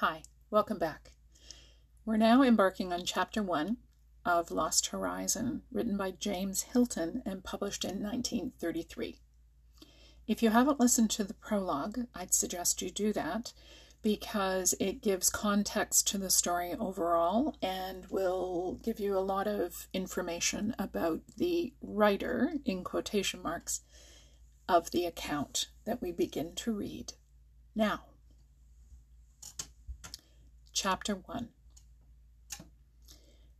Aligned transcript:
Hi, 0.00 0.22
welcome 0.50 0.78
back. 0.78 1.12
We're 2.06 2.16
now 2.16 2.42
embarking 2.42 2.90
on 2.90 3.04
Chapter 3.04 3.42
1 3.42 3.76
of 4.24 4.50
Lost 4.50 4.86
Horizon, 4.86 5.60
written 5.70 5.98
by 5.98 6.12
James 6.12 6.62
Hilton 6.62 7.22
and 7.26 7.44
published 7.44 7.84
in 7.84 8.02
1933. 8.02 9.18
If 10.26 10.42
you 10.42 10.48
haven't 10.48 10.80
listened 10.80 11.10
to 11.10 11.24
the 11.24 11.34
prologue, 11.34 12.06
I'd 12.14 12.32
suggest 12.32 12.80
you 12.80 12.88
do 12.88 13.12
that 13.12 13.52
because 14.00 14.74
it 14.80 15.02
gives 15.02 15.28
context 15.28 16.08
to 16.08 16.16
the 16.16 16.30
story 16.30 16.72
overall 16.80 17.56
and 17.60 18.06
will 18.06 18.80
give 18.82 19.00
you 19.00 19.18
a 19.18 19.20
lot 19.20 19.46
of 19.46 19.86
information 19.92 20.74
about 20.78 21.20
the 21.36 21.74
writer, 21.82 22.54
in 22.64 22.84
quotation 22.84 23.42
marks, 23.42 23.82
of 24.66 24.92
the 24.92 25.04
account 25.04 25.66
that 25.84 26.00
we 26.00 26.10
begin 26.10 26.54
to 26.54 26.72
read. 26.72 27.12
Now, 27.74 28.04
Chapter 30.82 31.14
1 31.14 31.50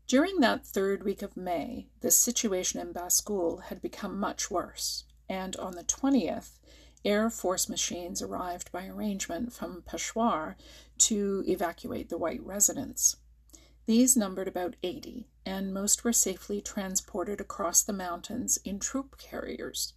During 0.07 0.41
that 0.41 0.67
third 0.67 1.05
week 1.05 1.21
of 1.21 1.37
May, 1.37 1.91
the 2.01 2.11
situation 2.11 2.81
in 2.81 2.95
Baskul 2.95 3.65
had 3.65 3.83
become 3.83 4.19
much 4.19 4.51
worse, 4.51 5.05
and 5.29 5.55
on 5.57 5.73
the 5.73 5.85
20th, 5.85 6.53
Air 7.05 7.29
Force 7.29 7.69
machines 7.69 8.23
arrived 8.23 8.73
by 8.73 8.87
arrangement 8.87 9.53
from 9.53 9.83
Peshawar 9.83 10.57
to 10.97 11.45
evacuate 11.47 12.09
the 12.09 12.17
white 12.17 12.43
residents. 12.43 13.19
These 13.85 14.17
numbered 14.17 14.49
about 14.49 14.77
80, 14.83 15.29
and 15.45 15.75
most 15.75 16.05
were 16.05 16.15
safely 16.15 16.63
transported 16.63 17.39
across 17.39 17.83
the 17.83 17.93
mountains 17.93 18.59
in 18.65 18.79
troop 18.79 19.19
carriers. 19.19 19.93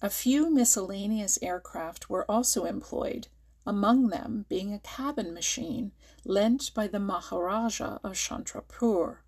A 0.00 0.08
few 0.08 0.48
miscellaneous 0.48 1.38
aircraft 1.42 2.08
were 2.08 2.24
also 2.24 2.64
employed, 2.64 3.28
among 3.68 4.08
them 4.08 4.46
being 4.48 4.72
a 4.72 4.78
cabin 4.78 5.34
machine 5.34 5.92
lent 6.24 6.72
by 6.72 6.86
the 6.86 6.98
Maharaja 6.98 7.98
of 8.02 8.14
Chandrapur. 8.14 9.18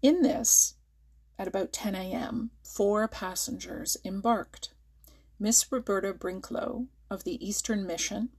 In 0.00 0.22
this, 0.22 0.76
at 1.38 1.46
about 1.46 1.70
10 1.70 1.94
a.m., 1.94 2.50
four 2.62 3.06
passengers 3.08 3.98
embarked 4.06 4.72
Miss 5.38 5.70
Roberta 5.70 6.14
Brinklow 6.14 6.86
of 7.10 7.24
the 7.24 7.46
Eastern 7.46 7.86
Mission, 7.86 8.30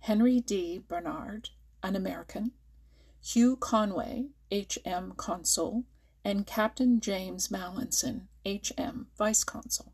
Henry 0.00 0.40
D. 0.40 0.78
Barnard, 0.78 1.50
an 1.82 1.94
American, 1.94 2.52
Hugh 3.20 3.56
Conway, 3.56 4.28
H.M. 4.50 5.12
Consul, 5.18 5.84
and 6.24 6.46
Captain 6.46 6.98
James 7.00 7.48
Mallinson, 7.48 8.28
H.M. 8.46 9.08
Vice 9.18 9.44
Consul. 9.44 9.92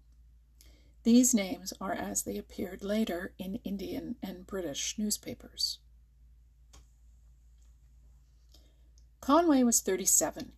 These 1.05 1.35
names 1.35 1.75
are 1.83 1.93
as 1.93 2.23
they 2.23 2.39
appeared 2.39 2.83
later 2.83 3.35
in 3.39 3.57
Indian 3.57 4.17
and 4.23 4.47
British 4.47 4.99
newspapers. 4.99 5.79
Conway 9.21 9.63
was 9.65 9.83
37. 9.83 10.53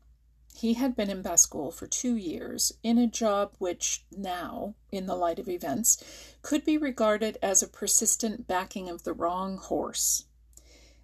He 0.55 0.74
had 0.74 0.94
been 0.94 1.11
in 1.11 1.22
Baskul 1.22 1.74
for 1.74 1.89
two 1.89 2.14
years 2.14 2.72
in 2.84 2.97
a 2.97 3.08
job 3.08 3.56
which 3.58 4.05
now, 4.17 4.77
in 4.92 5.06
the 5.06 5.17
light 5.17 5.41
of 5.41 5.48
events, 5.48 6.02
could 6.42 6.64
be 6.64 6.78
regarded 6.78 7.39
as 7.42 7.61
a 7.61 7.69
persistent 7.69 8.47
backing 8.47 8.89
of 8.89 9.02
the 9.02 9.12
wrong 9.12 9.58
horse. 9.58 10.27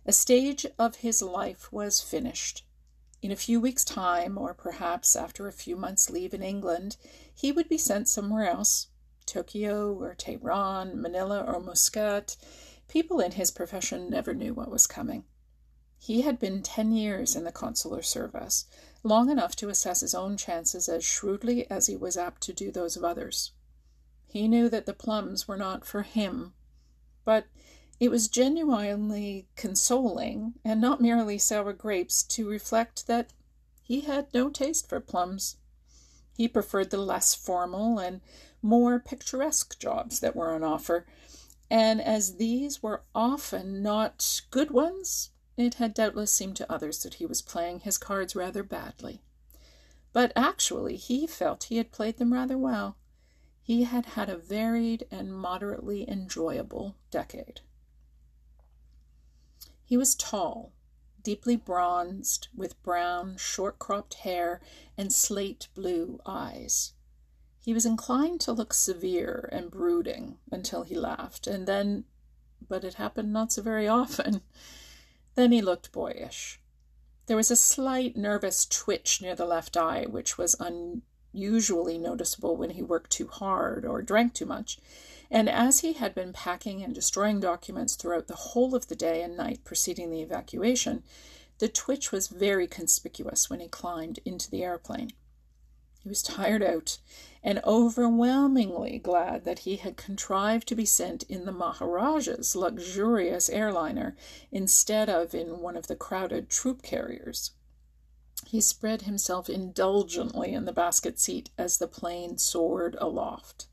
A 0.06 0.12
stage 0.12 0.66
of 0.78 0.96
his 0.96 1.20
life 1.20 1.72
was 1.72 2.00
finished. 2.00 2.64
In 3.20 3.32
a 3.32 3.36
few 3.36 3.60
weeks' 3.60 3.84
time, 3.84 4.38
or 4.38 4.54
perhaps 4.54 5.16
after 5.16 5.48
a 5.48 5.52
few 5.52 5.76
months' 5.76 6.10
leave 6.10 6.32
in 6.32 6.42
England, 6.42 6.96
he 7.34 7.50
would 7.50 7.68
be 7.68 7.78
sent 7.78 8.08
somewhere 8.08 8.48
else 8.48 8.86
Tokyo 9.26 9.92
or 9.92 10.14
Tehran, 10.14 11.00
Manila 11.00 11.42
or 11.42 11.60
Muscat, 11.60 12.36
people 12.88 13.20
in 13.20 13.32
his 13.32 13.50
profession 13.50 14.10
never 14.10 14.34
knew 14.34 14.54
what 14.54 14.70
was 14.70 14.86
coming. 14.86 15.24
He 15.98 16.22
had 16.22 16.38
been 16.38 16.62
ten 16.62 16.92
years 16.92 17.36
in 17.36 17.44
the 17.44 17.52
consular 17.52 18.02
service, 18.02 18.66
long 19.02 19.30
enough 19.30 19.54
to 19.56 19.68
assess 19.68 20.00
his 20.00 20.14
own 20.14 20.36
chances 20.36 20.88
as 20.88 21.04
shrewdly 21.04 21.70
as 21.70 21.86
he 21.86 21.96
was 21.96 22.16
apt 22.16 22.42
to 22.42 22.52
do 22.52 22.72
those 22.72 22.96
of 22.96 23.04
others. 23.04 23.52
He 24.26 24.48
knew 24.48 24.68
that 24.68 24.86
the 24.86 24.94
plums 24.94 25.46
were 25.46 25.56
not 25.56 25.84
for 25.84 26.02
him, 26.02 26.54
but 27.24 27.46
it 28.00 28.10
was 28.10 28.26
genuinely 28.26 29.46
consoling, 29.54 30.54
and 30.64 30.80
not 30.80 31.00
merely 31.00 31.38
sour 31.38 31.72
grapes, 31.72 32.24
to 32.24 32.48
reflect 32.48 33.06
that 33.06 33.32
he 33.82 34.00
had 34.00 34.26
no 34.34 34.50
taste 34.50 34.88
for 34.88 34.98
plums. 34.98 35.56
He 36.36 36.48
preferred 36.48 36.90
the 36.90 36.96
less 36.96 37.34
formal 37.34 37.98
and 37.98 38.20
more 38.62 38.98
picturesque 38.98 39.78
jobs 39.78 40.20
that 40.20 40.36
were 40.36 40.52
on 40.52 40.62
offer, 40.62 41.06
and 41.70 42.00
as 42.00 42.36
these 42.36 42.82
were 42.82 43.02
often 43.14 43.82
not 43.82 44.42
good 44.50 44.70
ones, 44.70 45.30
it 45.56 45.74
had 45.74 45.94
doubtless 45.94 46.32
seemed 46.32 46.56
to 46.56 46.72
others 46.72 47.02
that 47.02 47.14
he 47.14 47.26
was 47.26 47.42
playing 47.42 47.80
his 47.80 47.98
cards 47.98 48.34
rather 48.34 48.62
badly. 48.62 49.22
But 50.12 50.32
actually, 50.36 50.96
he 50.96 51.26
felt 51.26 51.64
he 51.64 51.78
had 51.78 51.92
played 51.92 52.18
them 52.18 52.32
rather 52.32 52.58
well. 52.58 52.96
He 53.62 53.84
had 53.84 54.06
had 54.06 54.28
a 54.28 54.36
varied 54.36 55.06
and 55.10 55.34
moderately 55.34 56.08
enjoyable 56.08 56.96
decade. 57.10 57.60
He 59.84 59.96
was 59.96 60.14
tall, 60.14 60.72
deeply 61.22 61.56
bronzed, 61.56 62.48
with 62.54 62.82
brown, 62.82 63.36
short 63.36 63.78
cropped 63.78 64.14
hair 64.14 64.60
and 64.96 65.12
slate 65.12 65.68
blue 65.74 66.20
eyes. 66.26 66.92
He 67.64 67.72
was 67.72 67.86
inclined 67.86 68.40
to 68.40 68.52
look 68.52 68.74
severe 68.74 69.48
and 69.52 69.70
brooding 69.70 70.38
until 70.50 70.82
he 70.82 70.96
laughed, 70.96 71.46
and 71.46 71.66
then, 71.66 72.04
but 72.68 72.82
it 72.82 72.94
happened 72.94 73.32
not 73.32 73.52
so 73.52 73.62
very 73.62 73.86
often, 73.86 74.42
then 75.36 75.52
he 75.52 75.62
looked 75.62 75.92
boyish. 75.92 76.60
There 77.26 77.36
was 77.36 77.52
a 77.52 77.56
slight 77.56 78.16
nervous 78.16 78.66
twitch 78.66 79.22
near 79.22 79.36
the 79.36 79.46
left 79.46 79.76
eye, 79.76 80.06
which 80.06 80.36
was 80.36 80.56
unusually 80.58 81.98
noticeable 81.98 82.56
when 82.56 82.70
he 82.70 82.82
worked 82.82 83.12
too 83.12 83.28
hard 83.28 83.84
or 83.84 84.02
drank 84.02 84.34
too 84.34 84.46
much, 84.46 84.78
and 85.30 85.48
as 85.48 85.80
he 85.80 85.92
had 85.92 86.16
been 86.16 86.32
packing 86.32 86.82
and 86.82 86.92
destroying 86.92 87.38
documents 87.38 87.94
throughout 87.94 88.26
the 88.26 88.34
whole 88.34 88.74
of 88.74 88.88
the 88.88 88.96
day 88.96 89.22
and 89.22 89.36
night 89.36 89.62
preceding 89.62 90.10
the 90.10 90.20
evacuation, 90.20 91.04
the 91.58 91.68
twitch 91.68 92.10
was 92.10 92.26
very 92.26 92.66
conspicuous 92.66 93.48
when 93.48 93.60
he 93.60 93.68
climbed 93.68 94.18
into 94.24 94.50
the 94.50 94.64
airplane. 94.64 95.12
He 96.02 96.08
was 96.08 96.22
tired 96.22 96.62
out 96.62 96.98
and 97.44 97.60
overwhelmingly 97.64 98.98
glad 98.98 99.44
that 99.44 99.60
he 99.60 99.76
had 99.76 99.96
contrived 99.96 100.66
to 100.68 100.74
be 100.74 100.84
sent 100.84 101.22
in 101.24 101.44
the 101.44 101.52
Maharaja's 101.52 102.56
luxurious 102.56 103.48
airliner 103.48 104.16
instead 104.50 105.08
of 105.08 105.32
in 105.32 105.60
one 105.60 105.76
of 105.76 105.86
the 105.86 105.94
crowded 105.94 106.50
troop 106.50 106.82
carriers. 106.82 107.52
He 108.46 108.60
spread 108.60 109.02
himself 109.02 109.48
indulgently 109.48 110.52
in 110.52 110.64
the 110.64 110.72
basket 110.72 111.20
seat 111.20 111.50
as 111.56 111.78
the 111.78 111.86
plane 111.86 112.36
soared 112.36 112.96
aloft. 113.00 113.68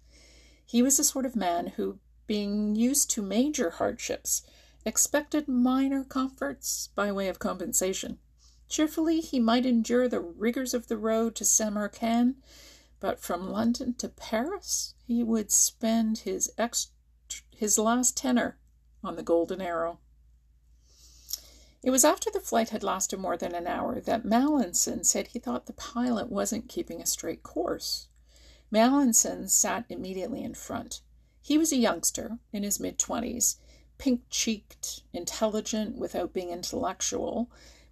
He 0.65 0.83
was 0.83 0.97
the 0.97 1.03
sort 1.03 1.25
of 1.25 1.35
man 1.35 1.67
who, 1.77 1.97
being 2.27 2.75
used 2.75 3.09
to 3.11 3.23
major 3.23 3.71
hardships, 3.71 4.43
expected 4.85 5.47
minor 5.47 6.03
comforts 6.03 6.89
by 6.93 7.11
way 7.11 7.27
of 7.27 7.39
compensation. 7.39 8.19
Cheerfully 8.69 9.19
he 9.19 9.39
might 9.39 9.65
endure 9.65 10.07
the 10.07 10.21
rigors 10.21 10.75
of 10.75 10.87
the 10.87 10.97
road 10.97 11.35
to 11.35 11.45
Samarkand, 11.45 12.35
but 12.99 13.19
from 13.19 13.49
London 13.49 13.95
to 13.95 14.07
Paris 14.07 14.93
he 15.05 15.23
would 15.23 15.51
spend 15.51 16.19
his 16.19 16.51
ex- 16.57 16.91
his 17.49 17.79
last 17.79 18.15
tenner 18.15 18.59
on 19.03 19.15
the 19.15 19.23
Golden 19.23 19.59
Arrow. 19.59 19.99
It 21.81 21.91
was 21.91 22.05
after 22.05 22.29
the 22.29 22.39
flight 22.39 22.69
had 22.69 22.83
lasted 22.83 23.19
more 23.19 23.37
than 23.37 23.55
an 23.55 23.65
hour 23.65 23.99
that 24.01 24.25
Mallinson 24.25 25.03
said 25.03 25.27
he 25.27 25.39
thought 25.39 25.65
the 25.65 25.73
pilot 25.73 26.29
wasn't 26.29 26.69
keeping 26.69 27.01
a 27.01 27.05
straight 27.05 27.41
course. 27.41 28.07
Mallinson 28.69 29.47
sat 29.49 29.85
immediately 29.89 30.43
in 30.43 30.53
front. 30.53 31.01
He 31.41 31.57
was 31.57 31.71
a 31.71 31.77
youngster 31.77 32.37
in 32.51 32.63
his 32.63 32.79
mid 32.79 32.99
twenties, 32.99 33.57
pink 33.97 34.23
cheeked, 34.29 35.03
intelligent 35.13 35.97
without 35.97 36.33
being 36.33 36.49
intellectual, 36.51 37.49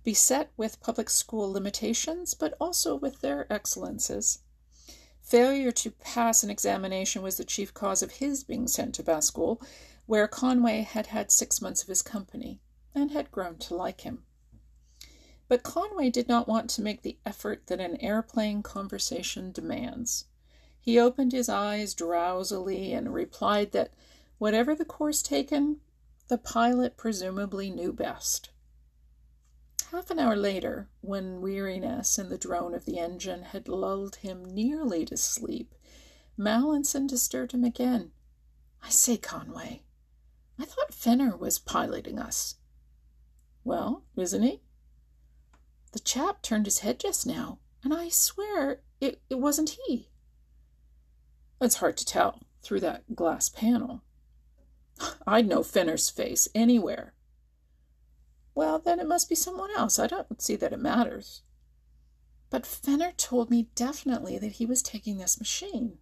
beset 0.07 0.49
with 0.55 0.79
public 0.79 1.09
school 1.09 1.51
limitations, 1.51 2.33
but 2.33 2.53
also 2.61 2.95
with 2.95 3.19
their 3.19 3.45
excellences. 3.51 4.39
Failure 5.21 5.69
to 5.69 5.91
pass 5.91 6.43
an 6.43 6.49
examination 6.49 7.21
was 7.21 7.35
the 7.35 7.43
chief 7.43 7.73
cause 7.73 8.01
of 8.01 8.11
his 8.11 8.41
being 8.45 8.69
sent 8.69 8.95
to 8.95 9.03
Baskul, 9.03 9.61
where 10.05 10.25
Conway 10.25 10.83
had 10.83 11.07
had 11.07 11.29
six 11.29 11.61
months 11.61 11.81
of 11.81 11.89
his 11.89 12.01
company, 12.01 12.61
and 12.95 13.11
had 13.11 13.33
grown 13.33 13.57
to 13.57 13.75
like 13.75 13.99
him. 13.99 14.23
But 15.49 15.63
Conway 15.63 16.09
did 16.09 16.29
not 16.29 16.47
want 16.47 16.69
to 16.69 16.81
make 16.81 17.01
the 17.01 17.17
effort 17.25 17.67
that 17.67 17.81
an 17.81 17.97
airplane 17.97 18.63
conversation 18.63 19.51
demands. 19.51 20.23
He 20.79 20.97
opened 20.97 21.33
his 21.33 21.49
eyes 21.49 21.93
drowsily 21.93 22.93
and 22.93 23.13
replied 23.13 23.73
that 23.73 23.91
whatever 24.37 24.73
the 24.73 24.85
course 24.85 25.21
taken, 25.21 25.81
the 26.29 26.37
pilot 26.37 26.95
presumably 26.95 27.69
knew 27.69 27.91
best. 27.91 28.51
Half 29.91 30.11
an 30.11 30.19
hour 30.19 30.35
later, 30.35 30.89
when 30.99 31.39
weariness 31.39 32.17
and 32.17 32.29
the 32.29 32.37
drone 32.37 32.73
of 32.73 32.83
the 32.83 32.99
engine 32.99 33.43
had 33.43 33.69
lulled 33.69 34.17
him 34.17 34.43
nearly 34.43 35.05
to 35.05 35.15
sleep, 35.15 35.73
Mallinson 36.37 37.07
disturbed 37.07 37.53
him 37.53 37.63
again. 37.63 38.11
I 38.83 38.89
say, 38.89 39.15
Conway, 39.15 39.83
I 40.59 40.65
thought 40.65 40.93
Fenner 40.93 41.37
was 41.37 41.57
piloting 41.57 42.19
us. 42.19 42.55
Well, 43.63 44.03
isn't 44.17 44.43
he? 44.43 44.61
The 45.93 45.99
chap 45.99 46.41
turned 46.41 46.65
his 46.65 46.79
head 46.79 46.99
just 46.99 47.25
now, 47.25 47.59
and 47.81 47.93
I 47.93 48.09
swear 48.09 48.81
it, 48.99 49.21
it 49.29 49.39
wasn't 49.39 49.77
he. 49.85 50.09
It's 51.61 51.75
hard 51.75 51.95
to 51.97 52.05
tell 52.05 52.41
through 52.61 52.81
that 52.81 53.15
glass 53.15 53.47
panel. 53.47 54.03
I'd 55.25 55.47
know 55.47 55.63
Fenner's 55.63 56.09
face 56.09 56.49
anywhere. 56.53 57.13
Well, 58.57 58.79
then 58.79 58.99
it 58.99 59.07
must 59.07 59.29
be 59.29 59.35
someone 59.35 59.69
else. 59.77 59.99
I 59.99 60.07
don't 60.07 60.41
see 60.41 60.55
that 60.55 60.73
it 60.73 60.79
matters. 60.79 61.43
But 62.49 62.65
Fenner 62.65 63.11
told 63.15 63.51
me 63.51 63.67
definitely 63.75 64.39
that 64.39 64.53
he 64.53 64.65
was 64.65 64.81
taking 64.81 65.19
this 65.19 65.37
machine. 65.37 65.99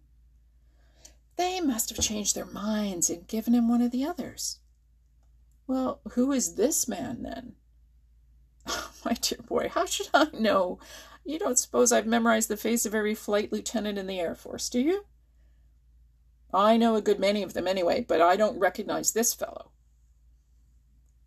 They 1.36 1.60
must 1.60 1.90
have 1.90 2.02
changed 2.02 2.34
their 2.34 2.46
minds 2.46 3.10
and 3.10 3.28
given 3.28 3.54
him 3.54 3.68
one 3.68 3.82
of 3.82 3.90
the 3.90 4.06
others. 4.06 4.60
Well, 5.66 6.00
who 6.12 6.32
is 6.32 6.54
this 6.54 6.88
man 6.88 7.24
then? 7.24 7.56
Oh, 8.68 8.90
my 9.04 9.12
dear 9.12 9.42
boy, 9.46 9.68
how 9.68 9.84
should 9.84 10.08
I 10.14 10.28
know? 10.32 10.78
You 11.26 11.38
don't 11.38 11.58
suppose 11.58 11.92
I've 11.92 12.06
memorized 12.06 12.48
the 12.48 12.56
face 12.56 12.86
of 12.86 12.94
every 12.94 13.14
flight 13.14 13.52
lieutenant 13.52 13.98
in 13.98 14.06
the 14.06 14.18
Air 14.18 14.34
Force, 14.34 14.70
do 14.70 14.80
you? 14.80 15.04
I 16.54 16.78
know 16.78 16.96
a 16.96 17.02
good 17.02 17.20
many 17.20 17.42
of 17.42 17.52
them 17.52 17.68
anyway, 17.68 18.06
but 18.08 18.22
I 18.22 18.34
don't 18.34 18.58
recognize 18.58 19.12
this 19.12 19.34
fellow. 19.34 19.72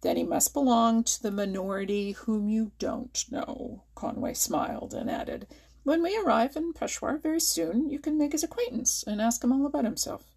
Then 0.02 0.16
he 0.16 0.24
must 0.24 0.54
belong 0.54 1.04
to 1.04 1.22
the 1.22 1.32
minority 1.32 2.14
whom 2.14 2.48
you 2.48 2.72
don't 2.80 3.26
know, 3.30 3.84
Conway 3.96 4.34
smiled 4.34 4.94
and 4.94 5.12
added, 5.12 5.46
When 5.84 6.02
we 6.02 6.18
arrive 6.18 6.56
in 6.56 6.72
Peshawar 6.72 7.18
very 7.18 7.42
soon, 7.42 7.90
you 7.90 8.00
can 8.00 8.18
make 8.18 8.32
his 8.32 8.44
acquaintance 8.44 9.04
and 9.04 9.22
ask 9.22 9.44
him 9.44 9.52
all 9.52 9.66
about 9.66 9.84
himself. 9.84 10.32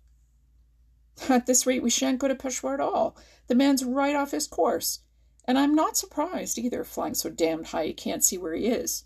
At 1.29 1.47
this 1.47 1.65
rate, 1.65 1.83
we 1.83 1.91
shan't 1.91 2.19
go 2.19 2.27
to 2.27 2.35
Peshawar 2.35 2.75
at 2.75 2.81
all. 2.81 3.17
The 3.47 3.55
man's 3.55 3.85
right 3.85 4.17
off 4.17 4.33
his 4.33 4.49
course. 4.49 5.01
And 5.45 5.57
I'm 5.57 5.77
not 5.77 5.97
surprised 5.97 6.59
either, 6.59 6.83
flying 6.83 7.15
so 7.15 7.31
damned 7.31 7.69
high 7.69 7.83
you 7.83 7.95
can't 7.95 8.25
see 8.25 8.39
where 8.39 8.55
he 8.55 8.67
is. 8.67 9.05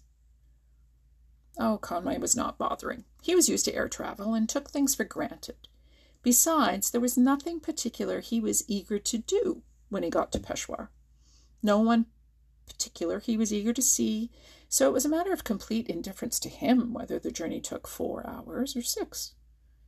Oh, 1.58 1.76
Conway 1.76 2.16
was 2.16 2.34
not 2.34 2.56
bothering. 2.56 3.04
He 3.20 3.34
was 3.34 3.50
used 3.50 3.66
to 3.66 3.74
air 3.74 3.88
travel 3.88 4.32
and 4.32 4.48
took 4.48 4.70
things 4.70 4.94
for 4.94 5.04
granted. 5.04 5.68
Besides, 6.22 6.90
there 6.90 7.00
was 7.00 7.18
nothing 7.18 7.60
particular 7.60 8.20
he 8.20 8.40
was 8.40 8.64
eager 8.68 8.98
to 8.98 9.18
do 9.18 9.62
when 9.88 10.02
he 10.02 10.10
got 10.10 10.32
to 10.32 10.40
Peshawar. 10.40 10.90
No 11.62 11.78
one 11.78 12.06
particular 12.66 13.20
he 13.20 13.36
was 13.36 13.52
eager 13.52 13.72
to 13.72 13.82
see, 13.82 14.30
so 14.68 14.88
it 14.88 14.92
was 14.92 15.04
a 15.04 15.08
matter 15.08 15.32
of 15.32 15.44
complete 15.44 15.88
indifference 15.88 16.40
to 16.40 16.48
him 16.48 16.92
whether 16.92 17.18
the 17.18 17.30
journey 17.30 17.60
took 17.60 17.86
four 17.86 18.26
hours 18.26 18.76
or 18.76 18.82
six. 18.82 19.34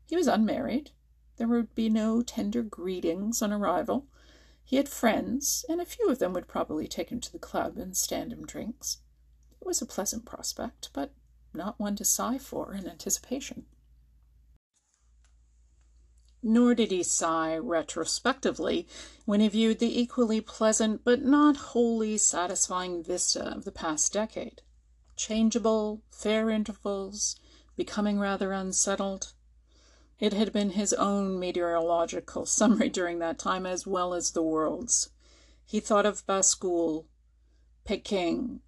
He 0.07 0.17
was 0.17 0.27
unmarried. 0.27 0.93
There 1.37 1.49
would 1.49 1.75
be 1.75 1.89
no 1.89 2.23
tender 2.23 2.63
greetings 2.63 3.43
on 3.43 3.53
arrival. 3.53 4.07
He 4.65 4.77
had 4.77 4.89
friends, 4.89 5.65
and 5.69 5.81
a 5.81 5.87
few 5.87 6.09
of 6.11 6.19
them 6.19 6.33
would 6.33 6.49
probably 6.49 6.87
take 6.87 7.11
him 7.11 7.21
to 7.21 7.33
the 7.33 7.39
club 7.39 7.77
and 7.79 7.97
stand 7.97 8.33
him 8.33 8.45
drinks. 8.45 8.99
It 9.61 9.67
was 9.67 9.81
a 9.81 9.87
pleasant 9.87 10.25
prospect, 10.25 10.91
but 10.93 11.13
not 11.55 11.79
one 11.81 11.97
to 11.97 12.05
sigh 12.05 12.39
for 12.39 12.75
in 12.75 12.87
anticipation. 12.89 13.67
Nor 16.43 16.75
did 16.75 16.91
he 16.91 17.03
sigh 17.03 17.57
retrospectively 17.57 18.87
when 19.25 19.41
he 19.41 19.49
viewed 19.49 19.81
the 19.81 20.01
equally 20.01 20.41
pleasant 20.41 21.03
but 21.05 21.23
not 21.23 21.57
wholly 21.57 22.17
satisfying 22.17 23.03
vista 23.03 23.49
of 23.49 23.65
the 23.65 23.73
past 23.73 24.13
decade. 24.13 24.63
Changeable, 25.17 26.03
fair 26.11 26.49
intervals, 26.49 27.37
becoming 27.77 28.21
rather 28.21 28.53
unsettled. 28.53 29.33
It 30.21 30.33
had 30.33 30.53
been 30.53 30.71
his 30.71 30.93
own 30.93 31.39
meteorological 31.39 32.47
summary 32.59 32.89
during 32.89 33.19
that 33.19 33.39
time 33.39 33.67
as 33.67 33.87
well 33.87 34.15
as 34.15 34.31
the 34.31 34.43
world's. 34.43 35.11
He 35.65 35.81
thought 35.81 36.07
of 36.07 36.27
Baskul, 36.27 37.07
Peking, 37.85 38.61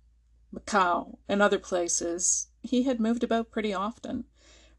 Macao, 0.52 1.18
and 1.28 1.40
other 1.40 1.58
places. 1.58 2.48
He 2.62 2.82
had 2.82 3.00
moved 3.00 3.22
about 3.24 3.50
pretty 3.50 3.72
often. 3.72 4.24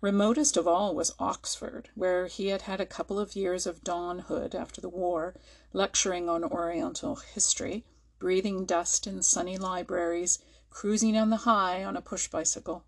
Remotest 0.01 0.57
of 0.57 0.67
all 0.67 0.95
was 0.95 1.13
Oxford, 1.19 1.89
where 1.93 2.25
he 2.25 2.47
had 2.47 2.63
had 2.63 2.81
a 2.81 2.87
couple 2.87 3.19
of 3.19 3.35
years 3.35 3.67
of 3.67 3.83
donhood 3.83 4.55
after 4.55 4.81
the 4.81 4.89
war, 4.89 5.35
lecturing 5.73 6.27
on 6.27 6.43
Oriental 6.43 7.17
history, 7.17 7.85
breathing 8.17 8.65
dust 8.65 9.05
in 9.05 9.21
sunny 9.21 9.59
libraries, 9.59 10.39
cruising 10.71 11.15
on 11.15 11.29
the 11.29 11.45
High 11.45 11.83
on 11.83 11.95
a 11.95 12.01
push 12.01 12.27
bicycle. 12.27 12.83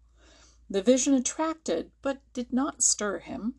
The 0.68 0.82
vision 0.82 1.14
attracted, 1.14 1.92
but 2.02 2.20
did 2.34 2.52
not 2.52 2.82
stir 2.82 3.20
him. 3.20 3.56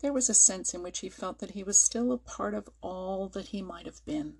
There 0.00 0.14
was 0.14 0.30
a 0.30 0.34
sense 0.34 0.72
in 0.72 0.82
which 0.82 1.00
he 1.00 1.10
felt 1.10 1.40
that 1.40 1.50
he 1.50 1.62
was 1.62 1.78
still 1.78 2.10
a 2.10 2.16
part 2.16 2.54
of 2.54 2.70
all 2.80 3.28
that 3.28 3.48
he 3.48 3.60
might 3.60 3.84
have 3.84 4.02
been. 4.06 4.38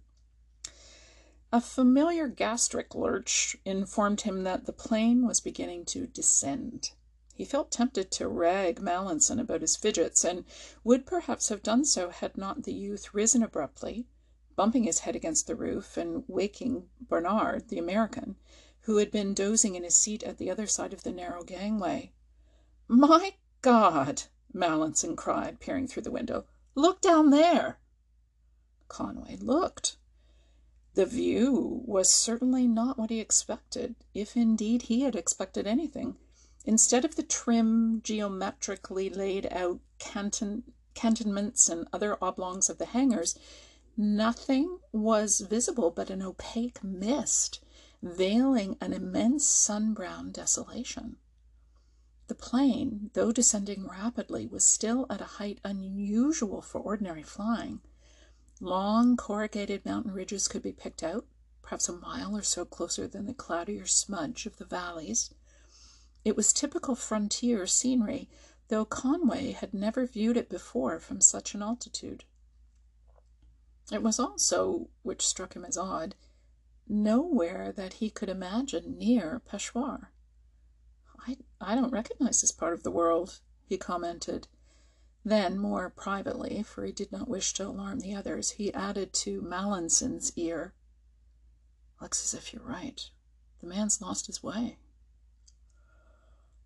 A 1.53 1.61
familiar 1.61 2.29
gastric 2.29 2.95
lurch 2.95 3.57
informed 3.67 4.23
him 4.23 4.43
that 4.45 4.65
the 4.65 4.73
plane 4.73 5.27
was 5.27 5.41
beginning 5.41 5.85
to 5.87 6.07
descend. 6.07 6.93
He 7.37 7.45
felt 7.45 7.73
tempted 7.73 8.13
to 8.13 8.29
rag 8.29 8.81
Mallinson 8.81 9.41
about 9.41 9.63
his 9.63 9.75
fidgets, 9.75 10.25
and 10.25 10.45
would 10.85 11.05
perhaps 11.05 11.49
have 11.49 11.65
done 11.65 11.85
so 11.85 12.11
had 12.11 12.39
not 12.39 12.63
the 12.63 12.73
youth 12.73 13.13
risen 13.13 13.43
abruptly, 13.43 14.07
bumping 14.55 14.85
his 14.85 15.01
head 15.01 15.17
against 15.17 15.49
the 15.49 15.57
roof, 15.57 15.97
and 15.97 16.23
waking 16.29 16.89
Barnard, 17.01 17.71
the 17.71 17.79
American, 17.81 18.37
who 18.83 18.99
had 18.99 19.11
been 19.11 19.35
dozing 19.35 19.75
in 19.75 19.83
his 19.83 19.97
seat 19.97 20.23
at 20.23 20.39
the 20.39 20.49
other 20.49 20.69
side 20.69 20.93
of 20.93 21.03
the 21.03 21.11
narrow 21.11 21.43
gangway. 21.43 22.13
"My 22.87 23.35
God!" 23.63 24.23
Mallinson 24.53 25.17
cried, 25.17 25.59
peering 25.59 25.89
through 25.89 26.05
the 26.05 26.13
window. 26.13 26.47
"Look 26.77 27.01
down 27.01 27.31
there!" 27.31 27.81
Conway 28.87 29.39
looked. 29.39 29.97
The 30.95 31.05
view 31.05 31.83
was 31.85 32.13
certainly 32.13 32.69
not 32.69 32.97
what 32.97 33.11
he 33.11 33.19
expected, 33.19 33.97
if 34.15 34.37
indeed 34.37 34.83
he 34.83 35.01
had 35.01 35.17
expected 35.17 35.67
anything. 35.67 36.17
Instead 36.65 37.05
of 37.05 37.17
the 37.17 37.23
trim, 37.23 38.01
geometrically 38.03 39.11
laid 39.11 39.47
out 39.53 39.81
canton, 39.99 40.63
cantonments 40.95 41.69
and 41.69 41.87
other 41.93 42.17
oblongs 42.23 42.71
of 42.71 42.79
the 42.79 42.87
hangars, 42.87 43.39
nothing 43.97 44.79
was 44.93 45.41
visible 45.41 45.91
but 45.91 46.11
an 46.11 46.23
opaque 46.23 46.83
mist 46.83 47.61
veiling 48.05 48.77
an 48.83 48.93
immense 48.93 49.47
sun-brown 49.47 50.31
desolation. 50.31 51.17
The 52.27 52.35
plane, 52.35 53.11
though 53.15 53.33
descending 53.33 53.87
rapidly, 53.87 54.47
was 54.47 54.65
still 54.65 55.07
at 55.09 55.23
a 55.23 55.37
height 55.37 55.59
unusual 55.65 56.61
for 56.61 56.81
ordinary 56.81 57.23
flying. 57.23 57.81
Long 58.61 59.17
corrugated 59.17 59.85
mountain 59.85 60.13
ridges 60.13 60.49
could 60.49 60.63
be 60.63 60.73
picked 60.73 61.03
out, 61.03 61.27
perhaps 61.63 61.89
a 61.89 61.93
mile 61.93 62.37
or 62.37 62.43
so 62.43 62.65
closer 62.65 63.07
than 63.07 63.27
the 63.27 63.35
cloudier 63.35 63.87
smudge 63.87 64.45
of 64.45 64.59
the 64.59 64.67
valleys. 64.67 65.33
It 66.25 66.37
was 66.37 66.53
typical 66.53 66.95
frontier 66.95 67.67
scenery, 67.67 68.29
though 68.69 68.85
Conway 68.85 69.53
had 69.53 69.75
never 69.75 70.07
viewed 70.07 70.37
it 70.37 70.49
before 70.49 70.99
from 70.99 71.21
such 71.21 71.55
an 71.55 71.63
altitude. 71.63 72.25
It 73.93 74.03
was 74.03 74.19
also, 74.19 74.89
which 75.03 75.27
struck 75.27 75.55
him 75.55 75.65
as 75.65 75.77
odd, 75.77 76.15
nowhere 76.89 77.73
that 77.73 77.95
he 77.95 78.09
could 78.09 78.31
imagine 78.31 78.97
near 78.97 79.43
Peshawar. 79.47 80.13
I, 81.27 81.37
I 81.61 81.75
don't 81.75 81.93
recognize 81.93 82.41
this 82.41 82.53
part 82.53 82.73
of 82.73 82.83
the 82.83 82.91
world, 82.91 83.41
he 83.67 83.77
commented. 83.77 84.49
Then, 85.25 85.59
more 85.59 85.91
privately, 85.91 86.63
for 86.63 86.85
he 86.85 86.93
did 86.93 87.13
not 87.13 87.29
wish 87.29 87.53
to 87.55 87.67
alarm 87.67 88.01
the 88.01 88.15
others, 88.15 88.53
he 88.53 88.73
added 88.73 89.13
to 89.15 89.43
Mallinson's 89.43 90.33
ear, 90.37 90.75
Looks 92.01 92.25
as 92.25 92.39
if 92.39 92.53
you're 92.53 92.63
right. 92.63 93.09
The 93.61 93.67
man's 93.67 94.03
lost 94.03 94.27
his 94.27 94.43
way. 94.43 94.79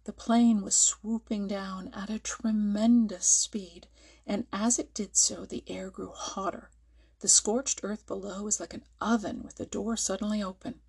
The 0.08 0.14
plane 0.14 0.62
was 0.62 0.74
swooping 0.74 1.48
down 1.48 1.88
at 1.88 2.08
a 2.08 2.18
tremendous 2.18 3.26
speed, 3.26 3.88
and 4.26 4.46
as 4.50 4.78
it 4.78 4.94
did 4.94 5.18
so 5.18 5.44
the 5.44 5.62
air 5.66 5.90
grew 5.90 6.12
hotter. 6.12 6.70
The 7.20 7.28
scorched 7.28 7.80
earth 7.82 8.06
below 8.06 8.44
was 8.44 8.58
like 8.58 8.72
an 8.72 8.84
oven 9.02 9.42
with 9.42 9.56
the 9.56 9.66
door 9.66 9.98
suddenly 9.98 10.42
open. 10.42 10.80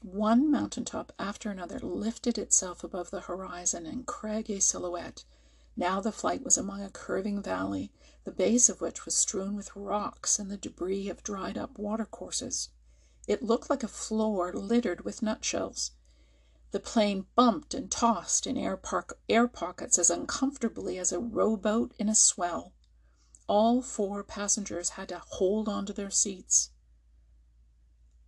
One 0.00 0.50
mountain 0.50 0.86
top 0.86 1.12
after 1.18 1.50
another 1.50 1.78
lifted 1.80 2.38
itself 2.38 2.82
above 2.82 3.10
the 3.10 3.20
horizon 3.20 3.84
in 3.84 4.04
craggy 4.04 4.58
silhouette. 4.58 5.24
Now 5.76 6.00
the 6.00 6.10
flight 6.10 6.42
was 6.42 6.56
among 6.56 6.82
a 6.82 6.88
curving 6.88 7.42
valley, 7.42 7.92
the 8.24 8.32
base 8.32 8.70
of 8.70 8.80
which 8.80 9.04
was 9.04 9.18
strewn 9.18 9.54
with 9.54 9.76
rocks 9.76 10.38
and 10.38 10.50
the 10.50 10.56
debris 10.56 11.10
of 11.10 11.22
dried 11.22 11.58
up 11.58 11.78
watercourses. 11.78 12.70
It 13.26 13.42
looked 13.42 13.68
like 13.68 13.82
a 13.82 13.86
floor 13.86 14.54
littered 14.54 15.02
with 15.04 15.20
nutshells. 15.20 15.90
The 16.70 16.80
plane 16.80 17.26
bumped 17.34 17.72
and 17.72 17.90
tossed 17.90 18.46
in 18.46 18.56
air, 18.58 18.76
pockets 18.76 19.98
as 19.98 20.10
uncomfortably 20.10 20.98
as 20.98 21.12
a 21.12 21.18
rowboat 21.18 21.94
in 21.98 22.08
a 22.08 22.14
swell. 22.14 22.74
All 23.46 23.80
four 23.80 24.22
passengers 24.22 24.90
had 24.90 25.08
to 25.08 25.22
hold 25.26 25.68
on 25.68 25.86
to 25.86 25.94
their 25.94 26.10
seats. 26.10 26.70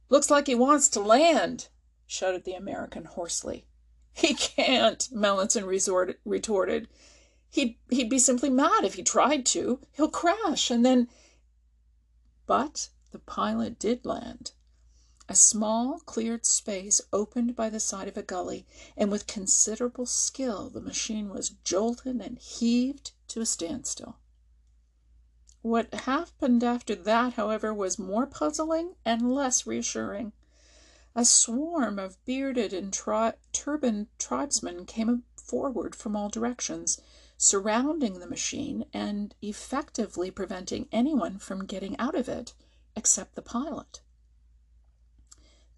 Looks 0.08 0.30
like 0.30 0.46
he 0.46 0.54
wants 0.54 0.88
to 0.90 1.00
land, 1.00 1.68
shouted 2.06 2.44
the 2.44 2.54
American 2.54 3.04
hoarsely. 3.04 3.66
He 4.12 4.34
can't, 4.34 5.06
Mallinson 5.12 5.66
retorted. 5.66 6.88
He'd 7.50 7.78
be 7.88 8.18
simply 8.18 8.48
mad 8.48 8.84
if 8.84 8.94
he 8.94 9.02
tried 9.02 9.44
to. 9.46 9.80
He'll 9.92 10.08
crash, 10.08 10.70
and 10.70 10.84
then. 10.84 11.08
But 12.46 12.88
the 13.12 13.18
pilot 13.18 13.78
did 13.78 14.06
land. 14.06 14.52
A 15.30 15.36
small 15.36 16.00
cleared 16.06 16.44
space 16.44 17.00
opened 17.12 17.54
by 17.54 17.70
the 17.70 17.78
side 17.78 18.08
of 18.08 18.16
a 18.16 18.22
gully, 18.22 18.66
and 18.96 19.12
with 19.12 19.28
considerable 19.28 20.04
skill 20.04 20.68
the 20.68 20.80
machine 20.80 21.28
was 21.28 21.50
jolted 21.62 22.20
and 22.20 22.36
heaved 22.36 23.12
to 23.28 23.40
a 23.40 23.46
standstill. 23.46 24.16
What 25.62 25.94
happened 25.94 26.64
after 26.64 26.96
that, 26.96 27.34
however, 27.34 27.72
was 27.72 27.96
more 27.96 28.26
puzzling 28.26 28.96
and 29.04 29.32
less 29.32 29.68
reassuring. 29.68 30.32
A 31.14 31.24
swarm 31.24 32.00
of 32.00 32.18
bearded 32.24 32.72
and 32.72 32.92
tri- 32.92 33.34
turbaned 33.52 34.08
tribesmen 34.18 34.84
came 34.84 35.22
forward 35.36 35.94
from 35.94 36.16
all 36.16 36.28
directions, 36.28 37.00
surrounding 37.38 38.18
the 38.18 38.26
machine 38.26 38.84
and 38.92 39.36
effectively 39.42 40.32
preventing 40.32 40.88
anyone 40.90 41.38
from 41.38 41.66
getting 41.66 41.96
out 41.98 42.16
of 42.16 42.28
it 42.28 42.52
except 42.96 43.36
the 43.36 43.42
pilot. 43.42 44.00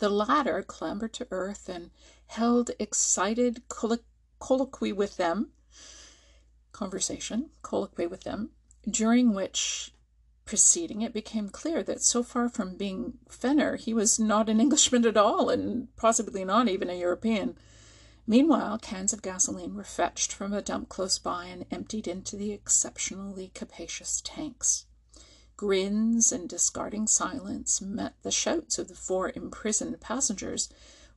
The 0.02 0.10
latter 0.10 0.64
clambered 0.64 1.12
to 1.12 1.28
earth 1.30 1.68
and 1.68 1.92
held 2.26 2.72
excited 2.80 3.62
colloquy 3.68 4.92
with 4.92 5.16
them, 5.16 5.52
conversation, 6.72 7.50
colloquy 7.62 8.08
with 8.08 8.24
them, 8.24 8.50
during 8.84 9.32
which 9.32 9.92
proceeding 10.44 11.02
it 11.02 11.12
became 11.12 11.50
clear 11.50 11.84
that 11.84 12.02
so 12.02 12.24
far 12.24 12.48
from 12.48 12.74
being 12.76 13.20
Fenner, 13.28 13.76
he 13.76 13.94
was 13.94 14.18
not 14.18 14.48
an 14.48 14.60
Englishman 14.64 15.06
at 15.06 15.16
all, 15.16 15.48
and 15.48 15.94
possibly 15.94 16.44
not 16.44 16.66
even 16.66 16.90
a 16.90 16.98
European. 16.98 17.56
Meanwhile, 18.26 18.78
cans 18.78 19.12
of 19.12 19.22
gasoline 19.22 19.76
were 19.76 19.84
fetched 19.84 20.32
from 20.32 20.52
a 20.52 20.62
dump 20.62 20.88
close 20.88 21.20
by 21.20 21.44
and 21.44 21.64
emptied 21.70 22.08
into 22.08 22.34
the 22.34 22.50
exceptionally 22.50 23.52
capacious 23.54 24.20
tanks. 24.20 24.84
Grins 25.62 26.32
and 26.32 26.48
discarding 26.48 27.06
silence 27.06 27.80
met 27.80 28.16
the 28.24 28.32
shouts 28.32 28.80
of 28.80 28.88
the 28.88 28.96
four 28.96 29.30
imprisoned 29.36 30.00
passengers, 30.00 30.68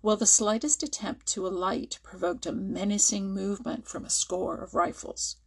while 0.01 0.17
the 0.17 0.27
slightest 0.27 0.83
attempt 0.83 1.25
to 1.25 1.47
alight 1.47 1.97
provoked 2.03 2.45
a 2.45 2.51
menacing 2.51 3.33
movement 3.33 3.87
from 3.87 4.05
a 4.05 4.09
score 4.11 4.55
of 4.55 4.75
rifles. 4.75 5.37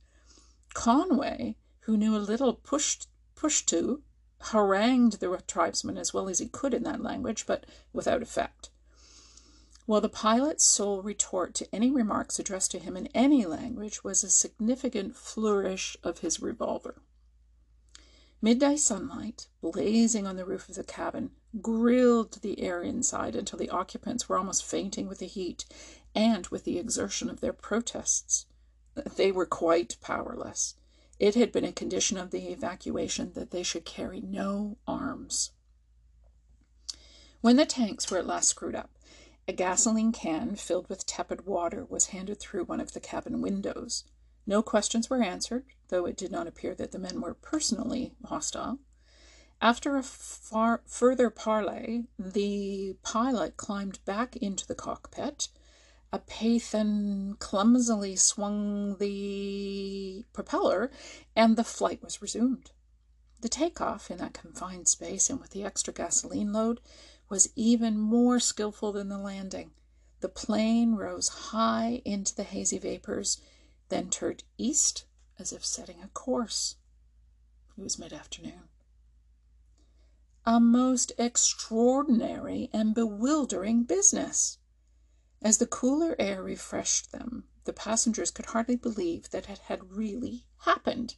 Conway, 0.75 1.57
who 1.83 1.97
knew 1.97 2.17
a 2.17 2.19
little 2.19 2.53
Pushtu, 2.57 4.03
harangued 4.41 5.21
the 5.21 5.45
tribesmen 5.47 5.97
as 5.97 6.13
well 6.13 6.29
as 6.29 6.41
he 6.41 6.49
could 6.49 6.75
in 6.75 6.83
that 6.83 7.01
language, 7.01 7.47
but 7.47 7.67
without 7.93 8.21
effect. 8.21 8.71
While 9.87 10.01
the 10.01 10.09
pilot's 10.09 10.65
sole 10.65 11.03
retort 11.03 11.55
to 11.55 11.73
any 11.73 11.93
remarks 11.93 12.41
addressed 12.41 12.73
to 12.73 12.81
him 12.81 12.97
in 12.97 13.07
any 13.15 13.47
language 13.47 14.03
was 14.03 14.25
a 14.25 14.29
significant 14.29 15.15
flourish 15.15 15.97
of 16.03 16.19
his 16.19 16.43
revolver. 16.43 17.01
Midday 18.41 18.77
sunlight, 18.77 19.49
blazing 19.61 20.25
on 20.25 20.37
the 20.37 20.45
roof 20.45 20.69
of 20.69 20.77
the 20.77 20.85
cabin, 20.85 21.33
grilled 21.61 22.41
the 22.41 22.61
air 22.61 22.83
inside 22.83 23.35
until 23.35 23.59
the 23.59 23.71
occupants 23.71 24.29
were 24.29 24.39
almost 24.39 24.65
fainting 24.65 25.09
with 25.09 25.19
the 25.19 25.27
heat 25.27 25.65
and 26.15 26.47
with 26.47 26.63
the 26.63 26.79
exertion 26.79 27.29
of 27.29 27.41
their 27.41 27.53
protests. 27.53 28.47
They 29.17 29.33
were 29.33 29.47
quite 29.47 29.97
powerless. 30.01 30.77
It 31.19 31.35
had 31.35 31.51
been 31.51 31.65
a 31.65 31.73
condition 31.73 32.17
of 32.17 32.31
the 32.31 32.49
evacuation 32.53 33.33
that 33.33 33.51
they 33.51 33.65
should 33.65 33.85
carry 33.85 34.21
no 34.21 34.79
arms. 34.87 35.51
When 37.41 37.57
the 37.57 37.67
tanks 37.67 38.09
were 38.09 38.19
at 38.19 38.27
last 38.27 38.49
screwed 38.49 38.77
up, 38.77 38.91
a 39.49 39.53
gasoline 39.53 40.13
can 40.13 40.55
filled 40.55 40.89
with 40.89 41.07
tepid 41.07 41.45
water 41.45 41.85
was 41.89 42.07
handed 42.07 42.39
through 42.39 42.67
one 42.67 42.81
of 42.81 42.93
the 42.93 43.01
cabin 43.01 43.41
windows. 43.41 44.05
No 44.47 44.63
questions 44.63 45.11
were 45.11 45.23
answered, 45.23 45.65
though 45.89 46.07
it 46.07 46.17
did 46.17 46.31
not 46.31 46.47
appear 46.47 46.75
that 46.75 46.93
the 46.93 46.99
men 46.99 47.21
were 47.21 47.35
personally 47.35 48.13
hostile. 48.25 48.79
After 49.61 49.97
a 49.97 50.03
far 50.03 50.83
further 50.87 51.31
parley, 51.31 52.07
the 52.19 52.97
pilot 53.03 53.57
climbed 53.57 54.05
back 54.05 54.37
into 54.37 54.67
the 54.67 54.75
cockpit. 54.75 55.49
A 56.13 56.21
Pathan 56.21 57.39
clumsily 57.39 58.17
swung 58.17 58.97
the 58.99 60.25
propeller, 60.33 60.91
and 61.35 61.57
the 61.57 61.65
flight 61.65 62.03
was 62.03 62.23
resumed. 62.23 62.71
The 63.41 63.49
takeoff 63.49 64.11
in 64.11 64.19
that 64.19 64.33
confined 64.33 64.89
space 64.89 65.29
and 65.29 65.41
with 65.41 65.51
the 65.51 65.65
extra 65.65 65.93
gasoline 65.93 66.53
load 66.53 66.81
was 67.29 67.51
even 67.57 67.99
more 67.99 68.41
skillful 68.41 68.93
than 68.93 69.09
the 69.09 69.19
landing. 69.19 69.73
The 70.21 70.29
plane 70.29 70.95
rose 70.95 71.29
high 71.29 72.03
into 72.05 72.35
the 72.35 72.43
hazy 72.43 72.79
vapors 72.79 73.39
then 73.89 74.11
turned 74.11 74.45
east 74.57 75.05
as 75.39 75.53
if 75.53 75.65
setting 75.65 76.03
a 76.03 76.09
course. 76.09 76.77
It 77.77 77.83
was 77.83 77.99
mid 77.99 78.13
afternoon. 78.13 78.69
A 80.45 80.59
most 80.59 81.13
extraordinary 81.19 82.71
and 82.73 82.95
bewildering 82.95 83.85
business. 83.85 84.59
As 85.41 85.59
the 85.59 85.67
cooler 85.67 86.17
air 86.19 86.43
refreshed 86.43 87.13
them, 87.13 87.45
the 87.65 87.73
passengers 87.73 88.31
could 88.31 88.47
hardly 88.47 88.77
believe 88.77 89.31
that 89.31 89.49
it 89.49 89.59
had 89.59 89.93
really 89.93 90.47
happened. 90.61 91.17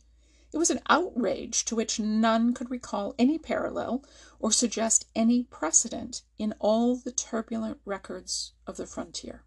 It 0.52 0.58
was 0.58 0.70
an 0.70 0.80
outrage 0.88 1.64
to 1.66 1.76
which 1.76 2.00
none 2.00 2.52
could 2.52 2.70
recall 2.70 3.14
any 3.18 3.38
parallel 3.38 4.04
or 4.40 4.50
suggest 4.50 5.06
any 5.14 5.44
precedent 5.44 6.22
in 6.38 6.54
all 6.58 6.96
the 6.96 7.12
turbulent 7.12 7.80
records 7.84 8.52
of 8.66 8.76
the 8.76 8.86
frontier. 8.86 9.44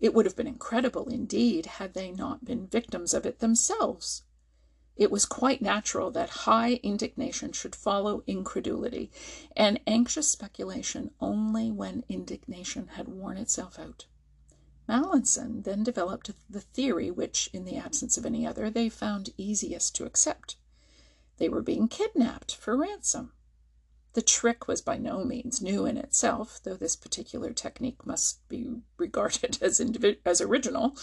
It 0.00 0.14
would 0.14 0.24
have 0.24 0.36
been 0.36 0.46
incredible, 0.46 1.08
indeed, 1.08 1.66
had 1.66 1.94
they 1.94 2.10
not 2.10 2.44
been 2.44 2.66
victims 2.66 3.12
of 3.12 3.26
it 3.26 3.38
themselves. 3.38 4.22
It 4.96 5.10
was 5.10 5.24
quite 5.24 5.62
natural 5.62 6.10
that 6.10 6.30
high 6.44 6.80
indignation 6.82 7.52
should 7.52 7.76
follow 7.76 8.22
incredulity, 8.26 9.10
and 9.56 9.80
anxious 9.86 10.28
speculation 10.28 11.10
only 11.20 11.70
when 11.70 12.04
indignation 12.08 12.88
had 12.88 13.08
worn 13.08 13.36
itself 13.36 13.78
out. 13.78 14.06
Mallinson 14.88 15.62
then 15.62 15.84
developed 15.84 16.32
the 16.48 16.60
theory 16.60 17.10
which, 17.10 17.48
in 17.52 17.64
the 17.64 17.76
absence 17.76 18.18
of 18.18 18.26
any 18.26 18.46
other, 18.46 18.70
they 18.70 18.88
found 18.88 19.30
easiest 19.36 19.94
to 19.94 20.04
accept. 20.04 20.56
They 21.36 21.48
were 21.48 21.62
being 21.62 21.88
kidnapped 21.88 22.54
for 22.54 22.76
ransom. 22.76 23.32
The 24.12 24.22
trick 24.22 24.66
was 24.66 24.80
by 24.80 24.98
no 24.98 25.24
means 25.24 25.62
new 25.62 25.86
in 25.86 25.96
itself, 25.96 26.60
though 26.62 26.74
this 26.74 26.96
particular 26.96 27.52
technique 27.52 28.04
must 28.04 28.46
be 28.48 28.82
regarded 28.96 29.58
as, 29.62 29.80
as 30.24 30.40
original. 30.40 30.96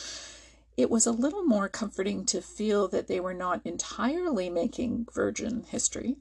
It 0.76 0.90
was 0.90 1.08
a 1.08 1.12
little 1.12 1.44
more 1.44 1.70
comforting 1.70 2.26
to 2.26 2.42
feel 2.42 2.88
that 2.90 3.08
they 3.08 3.20
were 3.20 3.34
not 3.34 3.62
entirely 3.66 4.50
making 4.50 5.08
virgin 5.14 5.64
history. 5.64 6.18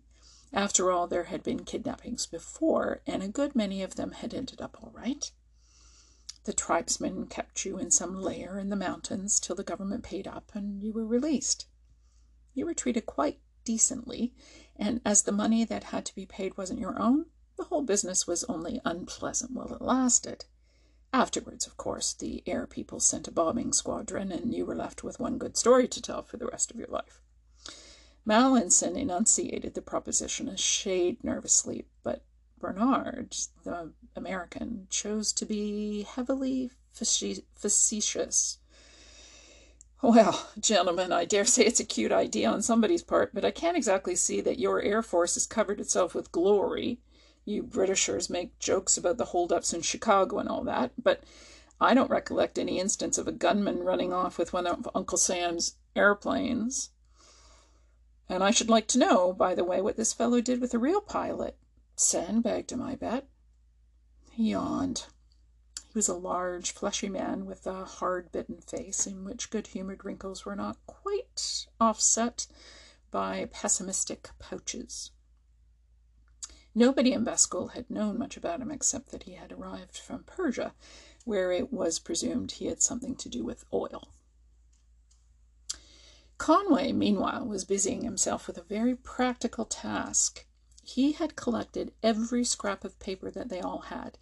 After 0.52 0.92
all, 0.92 1.06
there 1.06 1.24
had 1.24 1.42
been 1.42 1.64
kidnappings 1.64 2.24
before, 2.24 3.02
and 3.06 3.22
a 3.22 3.28
good 3.28 3.54
many 3.54 3.82
of 3.82 3.96
them 3.96 4.12
had 4.12 4.32
ended 4.32 4.62
up 4.62 4.78
all 4.80 4.92
right. 4.94 5.30
The 6.44 6.52
tribesmen 6.52 7.26
kept 7.26 7.64
you 7.64 7.76
in 7.76 7.90
some 7.90 8.14
lair 8.20 8.56
in 8.56 8.70
the 8.70 8.76
mountains 8.76 9.40
till 9.40 9.56
the 9.56 9.64
government 9.64 10.04
paid 10.04 10.28
up 10.28 10.52
and 10.54 10.80
you 10.80 10.92
were 10.92 11.04
released. 11.04 11.66
You 12.54 12.66
were 12.66 12.74
treated 12.74 13.04
quite 13.04 13.40
decently, 13.64 14.32
and 14.78 15.00
as 15.04 15.22
the 15.22 15.32
money 15.32 15.64
that 15.64 15.84
had 15.84 16.04
to 16.06 16.14
be 16.14 16.26
paid 16.26 16.56
wasn't 16.56 16.80
your 16.80 16.98
own, 17.00 17.26
the 17.56 17.64
whole 17.64 17.82
business 17.82 18.26
was 18.26 18.44
only 18.44 18.80
unpleasant 18.84 19.52
while 19.52 19.72
it 19.74 19.82
lasted. 19.82 20.44
Afterwards, 21.12 21.66
of 21.66 21.76
course, 21.76 22.12
the 22.12 22.42
air 22.46 22.66
people 22.66 23.00
sent 23.00 23.28
a 23.28 23.32
bombing 23.32 23.72
squadron, 23.72 24.30
and 24.30 24.52
you 24.52 24.66
were 24.66 24.74
left 24.74 25.02
with 25.02 25.18
one 25.18 25.38
good 25.38 25.56
story 25.56 25.88
to 25.88 26.02
tell 26.02 26.22
for 26.22 26.36
the 26.36 26.46
rest 26.46 26.70
of 26.70 26.76
your 26.76 26.88
life. 26.88 27.22
Mallinson 28.26 28.96
enunciated 28.96 29.74
the 29.74 29.82
proposition 29.82 30.48
a 30.48 30.56
shade 30.56 31.22
nervously, 31.22 31.86
but 32.02 32.24
Barnard, 32.58 33.36
the 33.64 33.92
American, 34.14 34.88
chose 34.90 35.32
to 35.34 35.46
be 35.46 36.02
heavily 36.02 36.70
facetious. 36.92 38.58
Well, 40.06 40.46
gentlemen, 40.60 41.10
I 41.10 41.24
dare 41.24 41.44
say 41.44 41.64
it's 41.64 41.80
a 41.80 41.84
cute 41.84 42.12
idea 42.12 42.48
on 42.48 42.62
somebody's 42.62 43.02
part, 43.02 43.34
but 43.34 43.44
I 43.44 43.50
can't 43.50 43.76
exactly 43.76 44.14
see 44.14 44.40
that 44.40 44.60
your 44.60 44.80
Air 44.80 45.02
Force 45.02 45.34
has 45.34 45.48
covered 45.48 45.80
itself 45.80 46.14
with 46.14 46.30
glory. 46.30 47.00
You 47.44 47.64
Britishers 47.64 48.30
make 48.30 48.56
jokes 48.60 48.96
about 48.96 49.16
the 49.16 49.24
holdups 49.24 49.72
in 49.72 49.82
Chicago 49.82 50.38
and 50.38 50.48
all 50.48 50.62
that, 50.62 50.92
but 50.96 51.24
I 51.80 51.92
don't 51.92 52.08
recollect 52.08 52.56
any 52.56 52.78
instance 52.78 53.18
of 53.18 53.26
a 53.26 53.32
gunman 53.32 53.80
running 53.80 54.12
off 54.12 54.38
with 54.38 54.52
one 54.52 54.68
of 54.68 54.88
Uncle 54.94 55.18
Sam's 55.18 55.74
airplanes. 55.96 56.90
And 58.28 58.44
I 58.44 58.52
should 58.52 58.70
like 58.70 58.86
to 58.88 59.00
know, 59.00 59.32
by 59.32 59.56
the 59.56 59.64
way, 59.64 59.82
what 59.82 59.96
this 59.96 60.12
fellow 60.12 60.40
did 60.40 60.60
with 60.60 60.72
a 60.72 60.78
real 60.78 61.00
pilot. 61.00 61.56
Sandbagged 61.96 62.70
him, 62.70 62.80
I 62.80 62.94
bet. 62.94 63.26
He 64.30 64.50
yawned 64.50 65.06
was 65.96 66.08
a 66.08 66.14
large, 66.14 66.72
fleshy 66.72 67.08
man 67.08 67.46
with 67.46 67.66
a 67.66 67.84
hard 67.86 68.30
bitten 68.30 68.60
face 68.60 69.06
in 69.06 69.24
which 69.24 69.48
good 69.48 69.68
humored 69.68 70.04
wrinkles 70.04 70.44
were 70.44 70.54
not 70.54 70.76
quite 70.86 71.66
offset 71.80 72.46
by 73.10 73.48
pessimistic 73.50 74.28
pouches. 74.38 75.10
Nobody 76.74 77.14
in 77.14 77.24
Baskul 77.24 77.72
had 77.72 77.88
known 77.88 78.18
much 78.18 78.36
about 78.36 78.60
him 78.60 78.70
except 78.70 79.10
that 79.10 79.22
he 79.22 79.32
had 79.32 79.50
arrived 79.50 79.96
from 79.96 80.24
Persia, 80.24 80.74
where 81.24 81.50
it 81.50 81.72
was 81.72 81.98
presumed 81.98 82.52
he 82.52 82.66
had 82.66 82.82
something 82.82 83.16
to 83.16 83.30
do 83.30 83.42
with 83.42 83.64
oil. 83.72 84.08
Conway, 86.36 86.92
meanwhile, 86.92 87.46
was 87.46 87.64
busying 87.64 88.04
himself 88.04 88.46
with 88.46 88.58
a 88.58 88.62
very 88.62 88.94
practical 88.94 89.64
task. 89.64 90.44
He 90.82 91.12
had 91.12 91.34
collected 91.36 91.92
every 92.02 92.44
scrap 92.44 92.84
of 92.84 92.98
paper 92.98 93.30
that 93.30 93.48
they 93.48 93.60
all 93.60 93.80
had, 93.88 94.18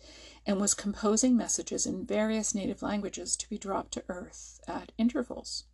and 0.47 0.61
was 0.61 0.75
composing 0.75 1.37
messages 1.37 1.87
in 1.87 2.05
various 2.05 2.55
native 2.55 2.83
languages 2.83 3.37
to 3.37 3.49
be 3.49 3.59
dropped 3.59 3.93
to 3.93 4.05
earth 4.09 4.61
at 4.69 4.93
intervals. 4.99 5.65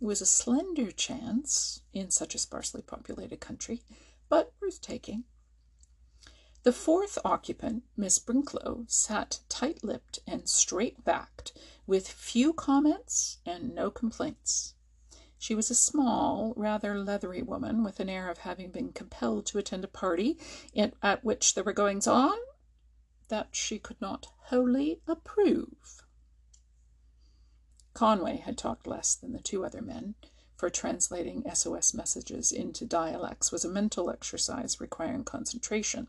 It 0.00 0.04
was 0.04 0.20
a 0.20 0.26
slender 0.26 0.90
chance 0.90 1.80
in 1.92 2.10
such 2.10 2.34
a 2.34 2.38
sparsely 2.38 2.82
populated 2.82 3.40
country, 3.40 3.82
but 4.28 4.52
worth 4.60 4.80
taking. 4.80 5.24
The 6.62 6.72
fourth 6.72 7.18
occupant, 7.24 7.84
Miss 7.96 8.18
Brinklow, 8.18 8.90
sat 8.90 9.40
tight 9.48 9.84
lipped 9.84 10.18
and 10.26 10.48
straight 10.48 11.04
backed, 11.04 11.52
with 11.86 12.08
few 12.08 12.52
comments 12.52 13.38
and 13.46 13.74
no 13.74 13.90
complaints. 13.90 14.74
She 15.38 15.54
was 15.54 15.70
a 15.70 15.76
small, 15.76 16.54
rather 16.56 16.98
leathery 16.98 17.42
woman, 17.42 17.84
with 17.84 18.00
an 18.00 18.08
air 18.08 18.28
of 18.28 18.38
having 18.38 18.72
been 18.72 18.92
compelled 18.92 19.46
to 19.46 19.58
attend 19.58 19.84
a 19.84 19.88
party 19.88 20.38
at 20.74 21.24
which 21.24 21.54
there 21.54 21.62
were 21.62 21.72
goings 21.72 22.06
on 22.06 22.36
that 23.28 23.48
she 23.52 23.78
could 23.78 24.00
not 24.00 24.28
wholly 24.44 25.00
approve. 25.06 26.04
Conway 27.94 28.36
had 28.36 28.58
talked 28.58 28.86
less 28.86 29.14
than 29.14 29.32
the 29.32 29.40
two 29.40 29.64
other 29.64 29.80
men, 29.80 30.14
for 30.56 30.70
translating 30.70 31.44
SOS 31.52 31.94
messages 31.94 32.52
into 32.52 32.84
dialects 32.84 33.52
was 33.52 33.64
a 33.64 33.70
mental 33.70 34.10
exercise 34.10 34.80
requiring 34.80 35.24
concentration. 35.24 36.08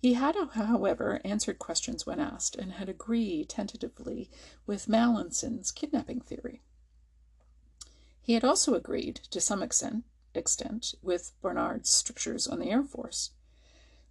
He 0.00 0.14
had, 0.14 0.36
however, 0.52 1.20
answered 1.24 1.58
questions 1.58 2.06
when 2.06 2.20
asked, 2.20 2.54
and 2.54 2.72
had 2.72 2.88
agreed 2.88 3.48
tentatively 3.48 4.30
with 4.66 4.88
Mallinson's 4.88 5.70
kidnapping 5.72 6.20
theory. 6.20 6.62
He 8.20 8.34
had 8.34 8.44
also 8.44 8.74
agreed, 8.74 9.16
to 9.30 9.40
some 9.40 9.62
extent, 9.62 10.04
extent 10.34 10.94
with 11.02 11.32
Barnard's 11.40 11.90
strictures 11.90 12.46
on 12.46 12.58
the 12.58 12.70
Air 12.70 12.82
Force. 12.82 13.30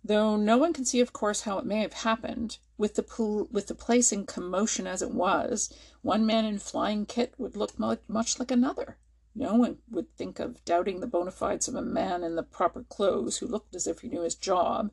Though 0.07 0.35
no 0.35 0.59
one 0.59 0.71
can 0.71 0.85
see, 0.85 0.99
of 0.99 1.13
course, 1.13 1.41
how 1.41 1.57
it 1.57 1.65
may 1.65 1.79
have 1.79 1.93
happened, 1.93 2.59
with 2.77 2.93
the, 2.93 3.47
with 3.51 3.65
the 3.65 3.73
place 3.73 4.11
in 4.11 4.27
commotion 4.27 4.85
as 4.85 5.01
it 5.01 5.09
was, 5.09 5.73
one 6.03 6.27
man 6.27 6.45
in 6.45 6.59
flying 6.59 7.07
kit 7.07 7.33
would 7.39 7.55
look 7.57 7.79
much 7.79 8.37
like 8.37 8.51
another. 8.51 8.97
No 9.33 9.55
one 9.55 9.79
would 9.89 10.15
think 10.15 10.39
of 10.39 10.63
doubting 10.63 10.99
the 10.99 11.07
bona 11.07 11.31
fides 11.31 11.67
of 11.67 11.73
a 11.73 11.81
man 11.81 12.23
in 12.23 12.35
the 12.35 12.43
proper 12.43 12.83
clothes 12.83 13.37
who 13.37 13.47
looked 13.47 13.73
as 13.73 13.87
if 13.87 14.01
he 14.01 14.07
knew 14.07 14.21
his 14.21 14.35
job, 14.35 14.91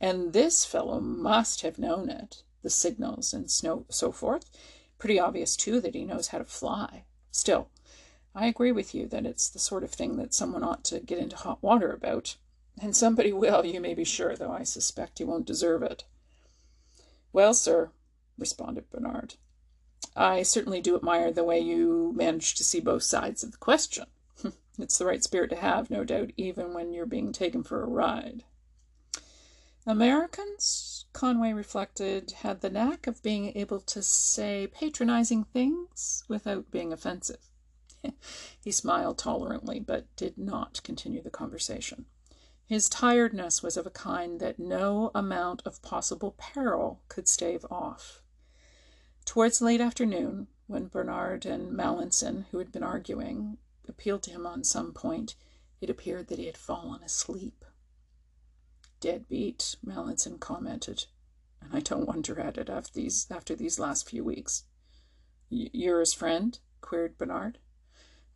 and 0.00 0.32
this 0.32 0.64
fellow 0.64 1.00
must 1.00 1.60
have 1.60 1.78
known 1.78 2.08
it, 2.08 2.42
the 2.62 2.70
signals 2.70 3.34
and 3.34 3.50
so, 3.50 3.84
so 3.90 4.10
forth. 4.10 4.48
Pretty 4.96 5.20
obvious, 5.20 5.54
too, 5.54 5.82
that 5.82 5.94
he 5.94 6.06
knows 6.06 6.28
how 6.28 6.38
to 6.38 6.44
fly. 6.44 7.04
Still, 7.30 7.68
I 8.34 8.46
agree 8.46 8.72
with 8.72 8.94
you 8.94 9.06
that 9.08 9.26
it's 9.26 9.50
the 9.50 9.58
sort 9.58 9.84
of 9.84 9.90
thing 9.90 10.16
that 10.16 10.32
someone 10.32 10.64
ought 10.64 10.82
to 10.84 11.00
get 11.00 11.18
into 11.18 11.36
hot 11.36 11.62
water 11.62 11.92
about. 11.92 12.36
And 12.80 12.94
somebody 12.94 13.32
will, 13.32 13.64
you 13.64 13.80
may 13.80 13.94
be 13.94 14.04
sure, 14.04 14.36
though 14.36 14.52
I 14.52 14.62
suspect 14.62 15.18
he 15.18 15.24
won't 15.24 15.46
deserve 15.46 15.82
it. 15.82 16.04
Well, 17.32 17.54
sir, 17.54 17.90
responded 18.38 18.90
Barnard, 18.90 19.34
I 20.14 20.42
certainly 20.42 20.80
do 20.80 20.96
admire 20.96 21.30
the 21.30 21.44
way 21.44 21.58
you 21.58 22.12
manage 22.16 22.54
to 22.54 22.64
see 22.64 22.80
both 22.80 23.02
sides 23.02 23.42
of 23.42 23.52
the 23.52 23.58
question. 23.58 24.06
it's 24.78 24.98
the 24.98 25.06
right 25.06 25.22
spirit 25.22 25.50
to 25.50 25.56
have, 25.56 25.90
no 25.90 26.04
doubt, 26.04 26.30
even 26.36 26.74
when 26.74 26.92
you're 26.92 27.06
being 27.06 27.32
taken 27.32 27.62
for 27.62 27.82
a 27.82 27.86
ride. 27.86 28.44
Americans, 29.86 31.04
Conway 31.12 31.52
reflected, 31.52 32.32
had 32.42 32.60
the 32.60 32.70
knack 32.70 33.06
of 33.06 33.22
being 33.22 33.56
able 33.56 33.80
to 33.80 34.02
say 34.02 34.66
patronizing 34.66 35.44
things 35.44 36.24
without 36.28 36.70
being 36.70 36.92
offensive. 36.92 37.48
he 38.60 38.72
smiled 38.72 39.18
tolerantly, 39.18 39.78
but 39.78 40.14
did 40.16 40.36
not 40.36 40.82
continue 40.82 41.22
the 41.22 41.30
conversation. 41.30 42.06
His 42.66 42.88
tiredness 42.88 43.62
was 43.62 43.76
of 43.76 43.86
a 43.86 43.90
kind 43.90 44.40
that 44.40 44.58
no 44.58 45.12
amount 45.14 45.62
of 45.64 45.82
possible 45.82 46.34
peril 46.36 47.00
could 47.08 47.28
stave 47.28 47.64
off. 47.70 48.22
Towards 49.24 49.62
late 49.62 49.80
afternoon, 49.80 50.48
when 50.66 50.88
Barnard 50.88 51.46
and 51.46 51.72
Mallinson, 51.72 52.46
who 52.50 52.58
had 52.58 52.72
been 52.72 52.82
arguing, 52.82 53.58
appealed 53.88 54.24
to 54.24 54.32
him 54.32 54.46
on 54.46 54.64
some 54.64 54.92
point, 54.92 55.36
it 55.80 55.88
appeared 55.88 56.26
that 56.26 56.40
he 56.40 56.46
had 56.46 56.58
fallen 56.58 57.04
asleep. 57.04 57.64
Dead 58.98 59.28
beat, 59.28 59.76
Mallinson 59.84 60.40
commented, 60.40 61.06
and 61.60 61.72
I 61.72 61.78
don't 61.78 62.06
wonder 62.08 62.40
at 62.40 62.58
it 62.58 62.68
after 62.68 62.92
these, 62.92 63.28
after 63.30 63.54
these 63.54 63.78
last 63.78 64.08
few 64.08 64.24
weeks. 64.24 64.64
You're 65.48 66.00
his 66.00 66.12
friend? 66.14 66.58
queried 66.80 67.16
Barnard. 67.16 67.58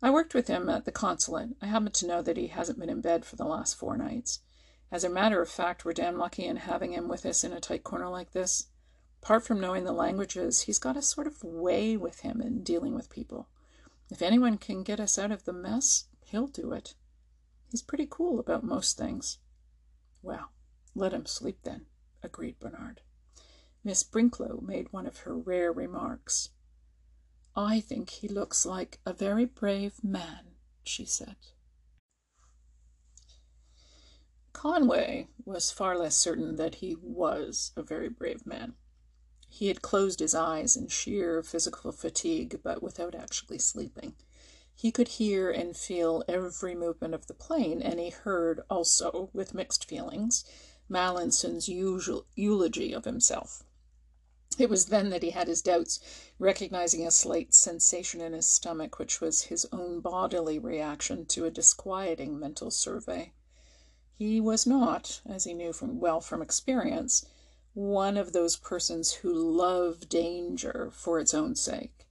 I 0.01 0.09
worked 0.09 0.33
with 0.33 0.47
him 0.47 0.67
at 0.67 0.85
the 0.85 0.91
consulate. 0.91 1.49
I 1.61 1.67
happen 1.67 1.91
to 1.91 2.07
know 2.07 2.21
that 2.23 2.37
he 2.37 2.47
hasn't 2.47 2.79
been 2.79 2.89
in 2.89 3.01
bed 3.01 3.23
for 3.23 3.35
the 3.35 3.45
last 3.45 3.75
four 3.75 3.97
nights. 3.97 4.39
As 4.91 5.03
a 5.03 5.09
matter 5.09 5.41
of 5.41 5.49
fact, 5.49 5.85
we're 5.85 5.93
damn 5.93 6.17
lucky 6.17 6.43
in 6.45 6.57
having 6.57 6.93
him 6.93 7.07
with 7.07 7.25
us 7.25 7.43
in 7.43 7.53
a 7.53 7.59
tight 7.59 7.83
corner 7.83 8.09
like 8.09 8.31
this. 8.31 8.67
Apart 9.21 9.45
from 9.45 9.59
knowing 9.59 9.83
the 9.83 9.91
languages, 9.91 10.61
he's 10.61 10.79
got 10.79 10.97
a 10.97 11.01
sort 11.01 11.27
of 11.27 11.43
way 11.43 11.95
with 11.95 12.21
him 12.21 12.41
in 12.41 12.63
dealing 12.63 12.95
with 12.95 13.11
people. 13.11 13.47
If 14.09 14.23
anyone 14.23 14.57
can 14.57 14.83
get 14.83 14.99
us 14.99 15.19
out 15.19 15.31
of 15.31 15.45
the 15.45 15.53
mess, 15.53 16.05
he'll 16.25 16.47
do 16.47 16.73
it. 16.73 16.95
He's 17.69 17.83
pretty 17.83 18.07
cool 18.09 18.39
about 18.39 18.63
most 18.63 18.97
things. 18.97 19.37
Well, 20.23 20.51
let 20.95 21.13
him 21.13 21.27
sleep 21.27 21.59
then, 21.63 21.85
agreed 22.23 22.59
Barnard. 22.59 23.01
Miss 23.83 24.03
Brinklow 24.03 24.61
made 24.61 24.91
one 24.91 25.05
of 25.05 25.19
her 25.19 25.37
rare 25.37 25.71
remarks. 25.71 26.49
I 27.55 27.81
think 27.81 28.09
he 28.09 28.27
looks 28.27 28.65
like 28.65 28.99
a 29.05 29.13
very 29.13 29.45
brave 29.45 30.03
man, 30.03 30.55
she 30.83 31.05
said. 31.05 31.35
Conway 34.53 35.27
was 35.43 35.71
far 35.71 35.97
less 35.97 36.15
certain 36.15 36.55
that 36.55 36.75
he 36.75 36.95
was 36.95 37.71
a 37.75 37.81
very 37.81 38.09
brave 38.09 38.45
man. 38.45 38.75
He 39.49 39.67
had 39.67 39.81
closed 39.81 40.19
his 40.19 40.33
eyes 40.33 40.77
in 40.77 40.87
sheer 40.87 41.43
physical 41.43 41.91
fatigue, 41.91 42.61
but 42.63 42.81
without 42.81 43.15
actually 43.15 43.59
sleeping. 43.59 44.15
He 44.73 44.91
could 44.91 45.09
hear 45.09 45.51
and 45.51 45.75
feel 45.75 46.23
every 46.27 46.73
movement 46.73 47.13
of 47.13 47.27
the 47.27 47.33
plane, 47.33 47.81
and 47.81 47.99
he 47.99 48.09
heard 48.11 48.61
also, 48.69 49.29
with 49.33 49.53
mixed 49.53 49.89
feelings, 49.89 50.45
Mallinson's 50.87 51.67
usual 51.67 52.25
eulogy 52.35 52.93
of 52.93 53.05
himself. 53.05 53.63
It 54.57 54.69
was 54.69 54.87
then 54.87 55.09
that 55.11 55.23
he 55.23 55.29
had 55.29 55.47
his 55.47 55.61
doubts, 55.61 55.99
recognizing 56.37 57.07
a 57.07 57.11
slight 57.11 57.53
sensation 57.53 58.19
in 58.19 58.33
his 58.33 58.47
stomach, 58.47 58.99
which 58.99 59.21
was 59.21 59.43
his 59.43 59.65
own 59.71 60.01
bodily 60.01 60.59
reaction 60.59 61.25
to 61.27 61.45
a 61.45 61.49
disquieting 61.49 62.37
mental 62.37 62.69
survey. 62.69 63.31
He 64.13 64.41
was 64.41 64.67
not, 64.67 65.21
as 65.25 65.45
he 65.45 65.53
knew 65.53 65.71
from 65.73 65.99
well 65.99 66.19
from 66.19 66.41
experience, 66.41 67.25
one 67.73 68.17
of 68.17 68.33
those 68.33 68.57
persons 68.57 69.13
who 69.13 69.33
love 69.33 70.09
danger 70.09 70.91
for 70.91 71.19
its 71.19 71.33
own 71.33 71.55
sake. 71.55 72.05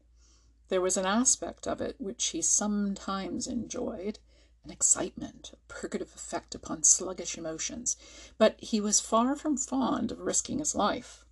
There 0.70 0.80
was 0.80 0.96
an 0.96 1.06
aspect 1.06 1.68
of 1.68 1.80
it 1.80 2.00
which 2.00 2.28
he 2.28 2.40
sometimes 2.40 3.46
enjoyed, 3.46 4.18
an 4.64 4.70
excitement, 4.70 5.52
a 5.52 5.56
purgative 5.68 6.14
effect 6.14 6.54
upon 6.54 6.84
sluggish 6.84 7.36
emotions, 7.36 7.96
but 8.38 8.58
he 8.60 8.80
was 8.80 8.98
far 8.98 9.36
from 9.36 9.56
fond 9.56 10.10
of 10.10 10.20
risking 10.20 10.58
his 10.58 10.74
life. 10.74 11.24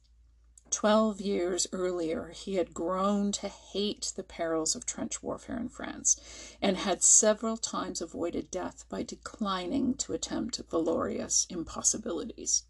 Twelve 0.70 1.20
years 1.20 1.66
earlier 1.72 2.28
he 2.28 2.56
had 2.56 2.74
grown 2.74 3.32
to 3.32 3.48
hate 3.48 4.12
the 4.14 4.22
perils 4.22 4.76
of 4.76 4.84
trench 4.84 5.22
warfare 5.22 5.56
in 5.56 5.70
France, 5.70 6.16
and 6.60 6.76
had 6.76 7.02
several 7.02 7.56
times 7.56 8.00
avoided 8.00 8.50
death 8.50 8.84
by 8.88 9.02
declining 9.02 9.94
to 9.94 10.12
attempt 10.12 10.60
valorous 10.70 11.46
impossibilities. 11.48 12.64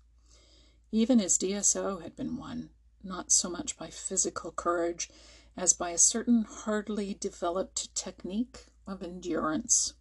Even 0.92 1.18
his 1.18 1.36
DSO 1.36 2.00
had 2.00 2.14
been 2.14 2.36
won, 2.36 2.70
not 3.02 3.32
so 3.32 3.50
much 3.50 3.76
by 3.76 3.90
physical 3.90 4.52
courage 4.52 5.10
as 5.56 5.72
by 5.72 5.90
a 5.90 5.98
certain 5.98 6.44
hardly 6.44 7.14
developed 7.14 7.94
technique 7.94 8.66
of 8.86 9.02
endurance. 9.02 9.94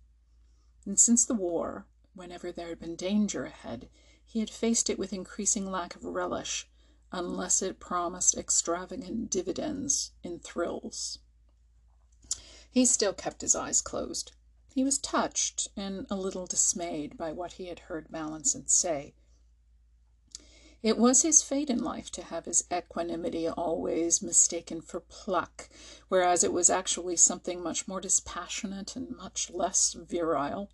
And 0.85 0.99
since 0.99 1.25
the 1.25 1.33
war, 1.33 1.87
whenever 2.13 2.51
there 2.51 2.69
had 2.69 2.79
been 2.79 2.95
danger 2.95 3.45
ahead, 3.45 3.89
he 4.23 4.39
had 4.39 4.49
faced 4.49 4.89
it 4.89 4.99
with 4.99 5.13
increasing 5.13 5.69
lack 5.69 5.95
of 5.95 6.05
relish, 6.05 6.69
unless 7.11 7.61
it 7.61 7.79
promised 7.79 8.37
extravagant 8.37 9.29
dividends 9.29 10.11
in 10.23 10.39
thrills. 10.39 11.19
He 12.69 12.85
still 12.85 13.13
kept 13.13 13.41
his 13.41 13.55
eyes 13.55 13.81
closed. 13.81 14.31
He 14.73 14.83
was 14.83 14.99
touched 14.99 15.69
and 15.75 16.05
a 16.09 16.15
little 16.15 16.45
dismayed 16.45 17.17
by 17.17 17.31
what 17.31 17.53
he 17.53 17.67
had 17.67 17.79
heard 17.79 18.11
Mallinson 18.11 18.67
say 18.67 19.13
it 20.83 20.97
was 20.97 21.23
his 21.23 21.41
fate 21.41 21.71
in 21.71 21.83
life 21.83 22.11
to 22.11 22.23
have 22.23 22.45
his 22.45 22.63
equanimity 22.71 23.49
always 23.49 24.21
mistaken 24.21 24.79
for 24.79 24.99
pluck, 24.99 25.69
whereas 26.07 26.43
it 26.43 26.53
was 26.53 26.69
actually 26.69 27.15
something 27.15 27.63
much 27.63 27.87
more 27.87 27.99
dispassionate 27.99 28.95
and 28.95 29.17
much 29.17 29.49
less 29.49 29.93
virile. 29.93 30.69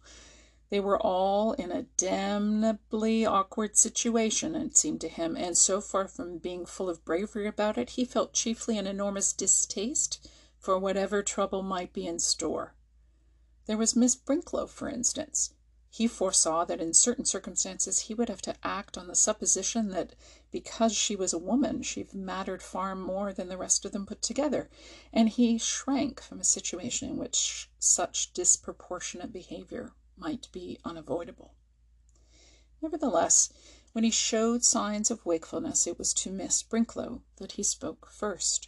They 0.74 0.80
were 0.80 1.00
all 1.00 1.54
in 1.54 1.72
a 1.72 1.84
damnably 1.98 3.28
awkward 3.28 3.78
situation, 3.78 4.56
it 4.56 4.76
seemed 4.76 5.02
to 5.02 5.08
him, 5.08 5.38
and 5.38 5.56
so 5.56 5.80
far 5.80 6.08
from 6.08 6.40
being 6.40 6.66
full 6.66 6.90
of 6.90 7.06
bravery 7.06 7.46
about 7.46 7.78
it, 7.78 7.92
he 7.92 8.06
felt 8.06 8.34
chiefly 8.34 8.80
an 8.80 8.88
enormous 8.88 9.34
distaste 9.34 10.28
for 10.58 10.80
whatever 10.80 11.22
trouble 11.22 11.62
might 11.62 11.94
be 11.94 12.08
in 12.08 12.18
store. 12.18 12.74
There 13.68 13.78
was 13.78 13.96
Miss 13.96 14.16
Brinklow, 14.16 14.68
for 14.68 14.90
instance. 14.90 15.54
He 15.92 16.08
foresaw 16.08 16.66
that 16.66 16.82
in 16.82 16.96
certain 16.96 17.26
circumstances 17.26 18.00
he 18.00 18.16
would 18.16 18.30
have 18.30 18.42
to 18.42 18.56
act 18.64 18.98
on 18.98 19.06
the 19.06 19.16
supposition 19.16 19.90
that 19.90 20.16
because 20.50 20.96
she 20.96 21.16
was 21.16 21.34
a 21.34 21.38
woman 21.38 21.84
she 21.84 22.08
mattered 22.12 22.64
far 22.64 22.96
more 22.96 23.32
than 23.32 23.48
the 23.48 23.60
rest 23.60 23.86
of 23.86 23.92
them 23.92 24.08
put 24.08 24.24
together, 24.24 24.72
and 25.14 25.30
he 25.30 25.60
shrank 25.60 26.20
from 26.20 26.40
a 26.40 26.44
situation 26.44 27.12
in 27.12 27.18
which 27.18 27.70
such 27.78 28.34
disproportionate 28.34 29.32
behavior 29.32 29.92
might 30.18 30.48
be 30.52 30.80
unavoidable. 30.84 31.54
Nevertheless, 32.82 33.50
when 33.94 34.04
he 34.04 34.12
showed 34.12 34.66
signs 34.66 35.12
of 35.12 35.26
wakefulness, 35.26 35.88
it 35.88 35.98
was 35.98 36.14
to 36.16 36.32
Miss 36.32 36.64
Brinklow 36.64 37.22
that 37.38 37.54
he 37.54 37.64
spoke 37.64 38.10
first. 38.12 38.68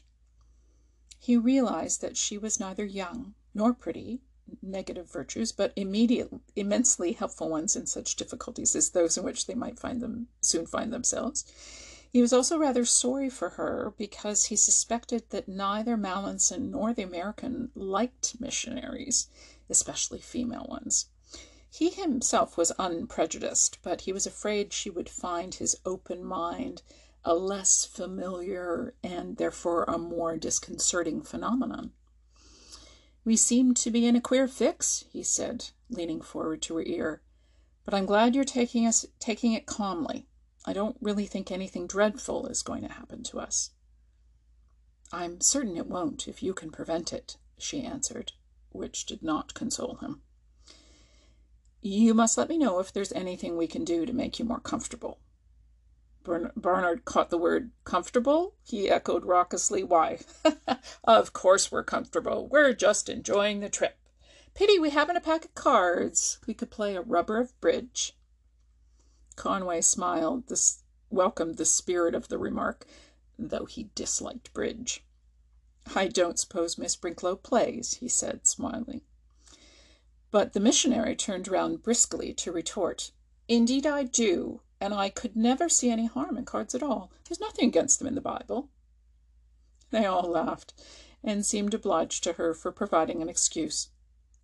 He 1.19 1.36
realized 1.36 2.01
that 2.01 2.17
she 2.17 2.38
was 2.38 2.60
neither 2.60 2.86
young 2.86 3.34
nor 3.53 3.73
pretty, 3.73 4.21
negative 4.62 5.12
virtues, 5.12 5.51
but 5.51 5.73
immediate, 5.75 6.31
immensely 6.55 7.13
helpful 7.13 7.49
ones 7.49 7.75
in 7.75 7.88
such 7.88 8.15
difficulties 8.15 8.75
as 8.75 8.91
those 8.91 9.17
in 9.17 9.23
which 9.23 9.47
they 9.47 9.55
might 9.55 9.79
find 9.79 10.01
them 10.01 10.27
soon 10.41 10.67
find 10.67 10.93
themselves. 10.93 11.43
He 12.12 12.21
was 12.21 12.31
also 12.31 12.58
rather 12.58 12.86
sorry 12.86 13.29
for 13.29 13.49
her 13.49 13.93
because 13.97 14.45
he 14.45 14.55
suspected 14.55 15.29
that 15.31 15.49
neither 15.49 15.97
Mallinson 15.97 16.71
nor 16.71 16.93
the 16.93 17.01
American 17.01 17.71
liked 17.75 18.39
missionaries, 18.39 19.27
especially 19.69 20.19
female 20.19 20.67
ones. 20.69 21.08
He 21.77 21.89
himself 21.89 22.55
was 22.55 22.71
unprejudiced, 22.79 23.79
but 23.81 24.01
he 24.01 24.13
was 24.13 24.25
afraid 24.25 24.71
she 24.71 24.89
would 24.89 25.09
find 25.09 25.53
his 25.53 25.75
open 25.83 26.23
mind 26.23 26.83
a 27.25 27.35
less 27.35 27.83
familiar 27.83 28.95
and 29.03 29.35
therefore 29.35 29.83
a 29.83 29.97
more 29.97 30.38
disconcerting 30.38 31.21
phenomenon. 31.21 31.91
We 33.25 33.35
seem 33.35 33.73
to 33.73 33.91
be 33.91 34.05
in 34.05 34.15
a 34.15 34.21
queer 34.21 34.47
fix, 34.47 35.03
he 35.09 35.21
said, 35.21 35.71
leaning 35.89 36.21
forward 36.21 36.61
to 36.61 36.77
her 36.77 36.83
ear. 36.83 37.21
But 37.83 37.93
I'm 37.93 38.05
glad 38.05 38.35
you're 38.35 38.45
taking 38.45 38.88
us 38.88 39.05
taking 39.19 39.51
it 39.51 39.65
calmly. 39.65 40.29
I 40.63 40.71
don't 40.71 40.95
really 41.01 41.25
think 41.25 41.51
anything 41.51 41.88
dreadful 41.88 42.47
is 42.47 42.63
going 42.63 42.83
to 42.83 42.93
happen 42.93 43.21
to 43.23 43.39
us. 43.41 43.71
I'm 45.11 45.41
certain 45.41 45.75
it 45.75 45.88
won't 45.88 46.25
if 46.29 46.41
you 46.41 46.53
can 46.53 46.71
prevent 46.71 47.11
it, 47.11 47.35
she 47.57 47.83
answered, 47.83 48.31
which 48.69 49.05
did 49.05 49.21
not 49.21 49.53
console 49.53 49.95
him. 49.95 50.21
You 51.88 52.15
must 52.15 52.36
let 52.36 52.50
me 52.50 52.58
know 52.58 52.80
if 52.80 52.91
there's 52.91 53.12
anything 53.12 53.58
we 53.58 53.67
can 53.67 53.84
do 53.84 54.08
to 54.08 54.12
make 54.12 54.39
you 54.39 54.45
more 54.45 54.60
comfortable. 54.60 55.19
Barnard 56.24 57.06
caught 57.06 57.30
the 57.30 57.38
word 57.38 57.69
comfortable. 57.84 58.56
He 58.63 58.89
echoed 58.89 59.24
raucously, 59.24 59.84
Why, 59.84 60.17
of 61.04 61.34
course 61.34 61.71
we're 61.71 61.84
comfortable. 61.84 62.48
We're 62.48 62.74
just 62.74 63.08
enjoying 63.08 63.60
the 63.60 63.69
trip. 63.69 64.00
Pity 64.56 64.80
we 64.80 64.89
haven't 64.89 65.17
a 65.17 65.21
pack 65.21 65.45
of 65.45 65.54
cards. 65.54 66.39
We 66.48 66.56
could 66.56 66.71
play 66.71 66.95
a 66.95 67.02
rubber 67.02 67.38
of 67.39 67.62
bridge. 67.62 68.17
Conway 69.36 69.82
smiled, 69.82 70.48
this 70.48 70.82
welcomed 71.12 71.58
the 71.58 71.65
spirit 71.65 72.15
of 72.15 72.30
the 72.30 72.39
remark, 72.39 72.88
though 73.38 73.65
he 73.65 73.91
disliked 73.93 74.56
bridge. 74.56 75.06
I 75.95 76.08
don't 76.08 76.39
suppose 76.39 76.80
Miss 76.80 76.95
Brinklow 76.95 77.43
plays, 77.43 77.98
he 78.00 78.08
said, 78.08 78.48
smiling. 78.48 79.02
But 80.36 80.52
the 80.52 80.60
missionary 80.60 81.15
turned 81.15 81.48
round 81.48 81.82
briskly 81.82 82.34
to 82.34 82.52
retort, 82.52 83.12
Indeed 83.48 83.88
I 83.88 84.04
do 84.04 84.60
and 84.82 84.93
I 84.93 85.08
could 85.10 85.34
never 85.34 85.69
see 85.69 85.89
any 85.89 86.08
harm 86.08 86.38
in 86.38 86.43
cards 86.43 86.76
at 86.76 86.84
all. 86.84 87.10
There's 87.24 87.39
nothing 87.39 87.69
against 87.69 88.00
them 88.00 88.08
in 88.10 88.15
the 88.15 88.19
Bible. 88.19 88.67
They 89.91 90.06
all 90.06 90.30
laughed, 90.30 90.74
and 91.24 91.45
seemed 91.45 91.74
obliged 91.74 92.21
to 92.26 92.34
her 92.34 92.54
for 92.54 92.74
providing 92.74 93.21
an 93.21 93.30
excuse. 93.30 93.91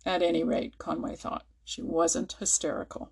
At 0.06 0.22
any 0.22 0.42
rate, 0.42 0.78
Conway 0.78 1.14
thought, 1.14 1.44
she 1.62 1.82
wasn't 1.82 2.38
hysterical. 2.38 3.10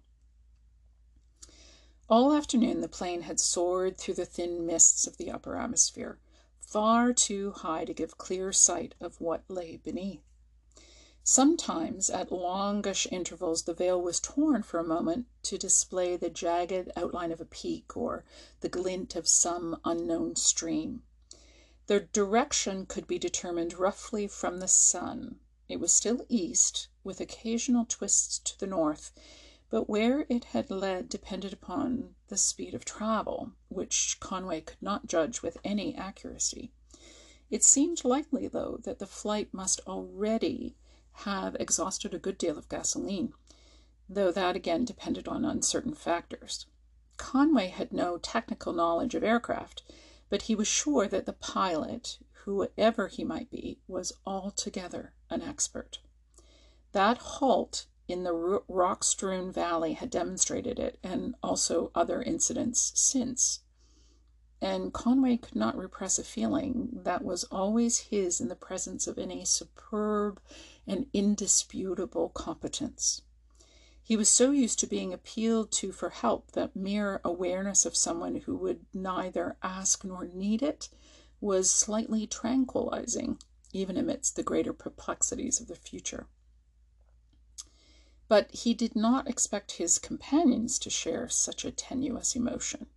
All 2.09 2.33
afternoon 2.33 2.81
the 2.81 2.89
plane 2.89 3.21
had 3.21 3.41
soared 3.41 3.99
through 3.99 4.15
the 4.15 4.25
thin 4.25 4.65
mists 4.65 5.07
of 5.07 5.19
the 5.19 5.31
upper 5.31 5.55
atmosphere, 5.55 6.19
far 6.63 7.13
too 7.13 7.51
high 7.51 7.85
to 7.85 7.93
give 7.93 8.17
clear 8.17 8.55
sight 8.55 8.95
of 9.03 9.21
what 9.21 9.45
lay 9.51 9.77
beneath. 9.77 10.30
Sometimes 11.23 12.09
at 12.09 12.33
longish 12.33 13.07
intervals 13.13 13.65
the 13.65 13.75
veil 13.75 14.01
was 14.01 14.21
torn 14.21 14.63
for 14.63 14.81
a 14.81 14.85
moment 14.85 15.27
to 15.43 15.59
display 15.59 16.17
the 16.17 16.31
jagged 16.31 16.91
outline 16.97 17.31
of 17.31 17.43
a 17.43 17.45
peak 17.45 17.95
or 17.95 18.25
the 18.61 18.71
glint 18.71 19.15
of 19.15 19.29
some 19.29 19.79
unknown 19.85 20.35
stream. 20.35 21.03
Their 21.89 22.01
direction 22.01 22.87
could 22.87 23.07
be 23.07 23.19
determined 23.19 23.75
roughly 23.75 24.29
from 24.29 24.61
the 24.61 24.67
sun. 24.67 25.41
It 25.69 25.79
was 25.79 25.93
still 25.93 26.25
east, 26.31 26.89
with 27.05 27.21
occasional 27.21 27.85
twists 27.87 28.39
to 28.39 28.59
the 28.59 28.67
north, 28.67 29.13
but 29.69 29.91
where 29.91 30.25
it 30.31 30.45
had 30.45 30.71
led 30.71 31.11
depended 31.11 31.53
upon 31.53 32.15
the 32.29 32.39
speed 32.39 32.75
of 32.75 32.87
travel, 32.87 33.53
which 33.69 34.17
Conway 34.21 34.63
could 34.63 34.81
not 34.81 35.07
judge 35.07 35.43
with 35.43 35.59
any 35.65 35.95
accuracy. 35.95 36.73
It 37.51 37.63
seemed 37.63 38.07
likely, 38.07 38.49
though, 38.49 38.79
that 38.85 39.01
the 39.01 39.07
flight 39.07 39.53
must 39.53 39.81
already 39.87 40.77
have 41.25 41.57
exhausted 41.61 42.15
a 42.15 42.19
good 42.19 42.39
deal 42.39 42.57
of 42.57 42.69
gasoline, 42.69 43.33
though 44.09 44.33
that 44.33 44.57
again 44.57 44.85
depended 44.85 45.29
on 45.29 45.45
uncertain 45.45 45.95
factors. 45.95 46.67
Conway 47.17 47.69
had 47.69 47.93
no 47.93 48.19
technical 48.19 48.73
knowledge 48.73 49.15
of 49.15 49.23
aircraft, 49.23 49.83
but 50.29 50.43
he 50.43 50.55
was 50.55 50.69
sure 50.69 51.07
that 51.09 51.27
the 51.27 51.33
pilot, 51.33 52.19
whoever 52.45 53.09
he 53.09 53.25
might 53.25 53.51
be, 53.51 53.79
was 53.87 54.13
altogether 54.25 55.13
an 55.29 55.43
expert. 55.43 55.99
That 56.93 57.19
halt 57.19 57.87
in 58.09 58.25
the 58.25 58.63
rock 58.69 59.05
strewn 59.05 59.53
valley 59.53 59.93
had 59.93 60.11
demonstrated 60.11 60.79
it, 60.79 60.99
and 61.03 61.35
also 61.43 61.91
other 61.95 62.23
incidents 62.23 62.93
since 62.95 63.61
and 64.61 64.93
Conway 64.93 65.39
could 65.39 65.57
not 65.57 65.77
repress 65.77 66.19
a 66.19 66.25
feeling 66.25 66.91
that 67.05 67.25
was 67.25 67.45
always 67.45 67.99
his 67.99 68.41
in 68.41 68.49
the 68.49 68.55
presence 68.55 69.07
of 69.07 69.19
any 69.19 69.45
superb 69.45 70.41
and 70.91 71.07
indisputable 71.13 72.31
competence. 72.31 73.23
He 74.03 74.17
was 74.17 74.29
so 74.29 74.51
used 74.51 74.81
to 74.81 74.89
being 74.89 75.13
appealed 75.13 75.71
to 75.73 75.93
for 75.93 76.11
help 76.11 76.51
that 76.53 76.75
mere 76.75 77.21
awareness 77.25 77.87
of 77.87 77.97
someone 77.97 78.35
who 78.35 78.57
would 78.57 78.85
neither 78.93 79.57
ask 79.63 80.05
nor 80.05 80.27
need 80.27 80.63
it 80.63 80.89
was 81.41 81.71
slightly 81.71 82.27
tranquilizing, 82.27 83.39
even 83.73 83.97
amidst 83.97 84.35
the 84.35 84.43
greater 84.43 84.73
perplexities 84.73 85.61
of 85.61 85.69
the 85.69 85.77
future. 85.77 86.27
But 88.27 88.51
he 88.51 88.75
did 88.75 88.97
not 88.97 89.29
expect 89.29 89.73
his 89.73 89.99
companions 89.99 90.77
to 90.81 90.91
share 90.91 91.29
such 91.29 91.65
a 91.65 91.71
tenuous 91.71 92.35
emotion. 92.35 92.89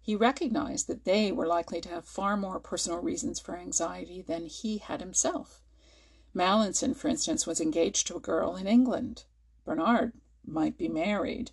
He 0.00 0.16
recognized 0.16 0.86
that 0.86 1.04
they 1.04 1.30
were 1.30 1.46
likely 1.46 1.82
to 1.82 1.90
have 1.90 2.06
far 2.06 2.38
more 2.38 2.58
personal 2.58 3.00
reasons 3.00 3.38
for 3.38 3.54
anxiety 3.54 4.22
than 4.22 4.46
he 4.46 4.78
had 4.78 5.00
himself. 5.00 5.60
Mallinson, 6.34 6.94
for 6.94 7.08
instance, 7.08 7.46
was 7.46 7.60
engaged 7.60 8.06
to 8.06 8.16
a 8.16 8.20
girl 8.20 8.56
in 8.56 8.66
England. 8.66 9.24
Barnard 9.64 10.12
might 10.44 10.76
be 10.76 10.88
married. 10.88 11.50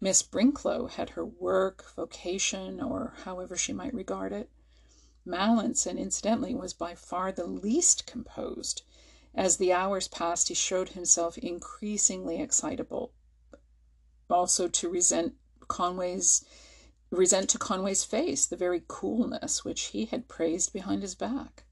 Miss 0.00 0.22
Brinklow 0.22 0.88
had 0.90 1.10
her 1.10 1.24
work, 1.24 1.84
vocation, 1.94 2.80
or 2.80 3.14
however 3.24 3.56
she 3.56 3.72
might 3.72 3.94
regard 3.94 4.32
it. 4.32 4.50
Mallinson, 5.24 5.98
incidentally, 5.98 6.54
was 6.54 6.74
by 6.74 6.94
far 6.94 7.32
the 7.32 7.46
least 7.46 8.06
composed. 8.06 8.82
As 9.34 9.56
the 9.56 9.72
hours 9.72 10.08
passed, 10.08 10.48
he 10.48 10.54
showed 10.54 10.90
himself 10.90 11.36
increasingly 11.38 12.40
excitable, 12.40 13.12
also 14.30 14.68
to 14.68 14.88
resent 14.88 15.34
Conway's 15.66 16.44
resent 17.10 17.48
to 17.50 17.58
Conway's 17.58 18.04
face 18.04 18.46
the 18.46 18.56
very 18.56 18.82
coolness 18.86 19.64
which 19.64 19.86
he 19.86 20.06
had 20.06 20.28
praised 20.28 20.72
behind 20.72 21.02
his 21.02 21.14
back. 21.14 21.64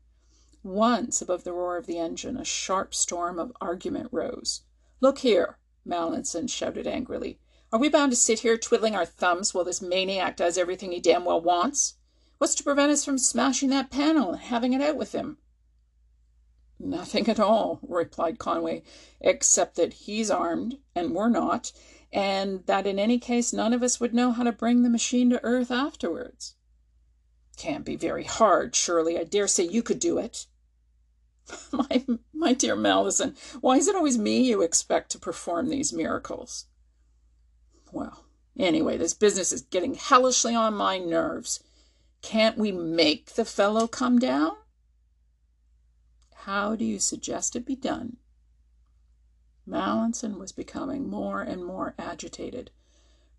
Once, 0.64 1.20
above 1.20 1.42
the 1.42 1.52
roar 1.52 1.76
of 1.76 1.86
the 1.86 1.98
engine, 1.98 2.36
a 2.36 2.44
sharp 2.44 2.94
storm 2.94 3.38
of 3.38 3.52
argument 3.60 4.08
rose. 4.12 4.62
Look 5.00 5.18
here, 5.18 5.58
Mallinson 5.84 6.48
shouted 6.48 6.86
angrily. 6.86 7.40
Are 7.72 7.80
we 7.80 7.88
bound 7.88 8.12
to 8.12 8.16
sit 8.16 8.40
here 8.40 8.56
twiddling 8.56 8.94
our 8.94 9.04
thumbs 9.04 9.52
while 9.52 9.64
this 9.64 9.82
maniac 9.82 10.36
does 10.36 10.56
everything 10.56 10.92
he 10.92 11.00
damn 11.00 11.24
well 11.24 11.40
wants? 11.40 11.94
What's 12.38 12.54
to 12.56 12.62
prevent 12.62 12.92
us 12.92 13.04
from 13.04 13.18
smashing 13.18 13.70
that 13.70 13.90
panel 13.90 14.32
and 14.32 14.40
having 14.40 14.72
it 14.72 14.80
out 14.80 14.96
with 14.96 15.12
him? 15.12 15.38
Nothing 16.78 17.28
at 17.28 17.40
all, 17.40 17.80
replied 17.82 18.38
Conway, 18.38 18.82
except 19.20 19.74
that 19.76 19.92
he's 19.92 20.30
armed 20.30 20.78
and 20.94 21.12
we're 21.12 21.28
not, 21.28 21.72
and 22.12 22.64
that 22.66 22.86
in 22.86 23.00
any 23.00 23.18
case 23.18 23.52
none 23.52 23.72
of 23.72 23.82
us 23.82 23.98
would 23.98 24.14
know 24.14 24.30
how 24.30 24.44
to 24.44 24.52
bring 24.52 24.82
the 24.82 24.90
machine 24.90 25.30
to 25.30 25.42
earth 25.42 25.72
afterwards. 25.72 26.54
Can't 27.56 27.84
be 27.84 27.96
very 27.96 28.24
hard, 28.24 28.76
surely. 28.76 29.18
I 29.18 29.24
dare 29.24 29.48
say 29.48 29.64
you 29.64 29.82
could 29.82 29.98
do 29.98 30.18
it. 30.18 30.46
my, 31.72 32.04
my 32.32 32.52
dear 32.52 32.76
Mallinson, 32.76 33.36
why 33.60 33.76
is 33.76 33.88
it 33.88 33.96
always 33.96 34.18
me 34.18 34.40
you 34.42 34.62
expect 34.62 35.10
to 35.12 35.18
perform 35.18 35.68
these 35.68 35.92
miracles? 35.92 36.66
Well, 37.92 38.24
anyway, 38.58 38.96
this 38.96 39.14
business 39.14 39.52
is 39.52 39.62
getting 39.62 39.94
hellishly 39.94 40.54
on 40.54 40.74
my 40.74 40.98
nerves. 40.98 41.62
Can't 42.22 42.56
we 42.56 42.72
make 42.72 43.34
the 43.34 43.44
fellow 43.44 43.86
come 43.86 44.18
down? 44.18 44.52
How 46.34 46.74
do 46.74 46.84
you 46.84 46.98
suggest 46.98 47.54
it 47.54 47.66
be 47.66 47.76
done? 47.76 48.16
Mallinson 49.66 50.38
was 50.38 50.52
becoming 50.52 51.08
more 51.08 51.40
and 51.40 51.64
more 51.64 51.94
agitated. 51.98 52.70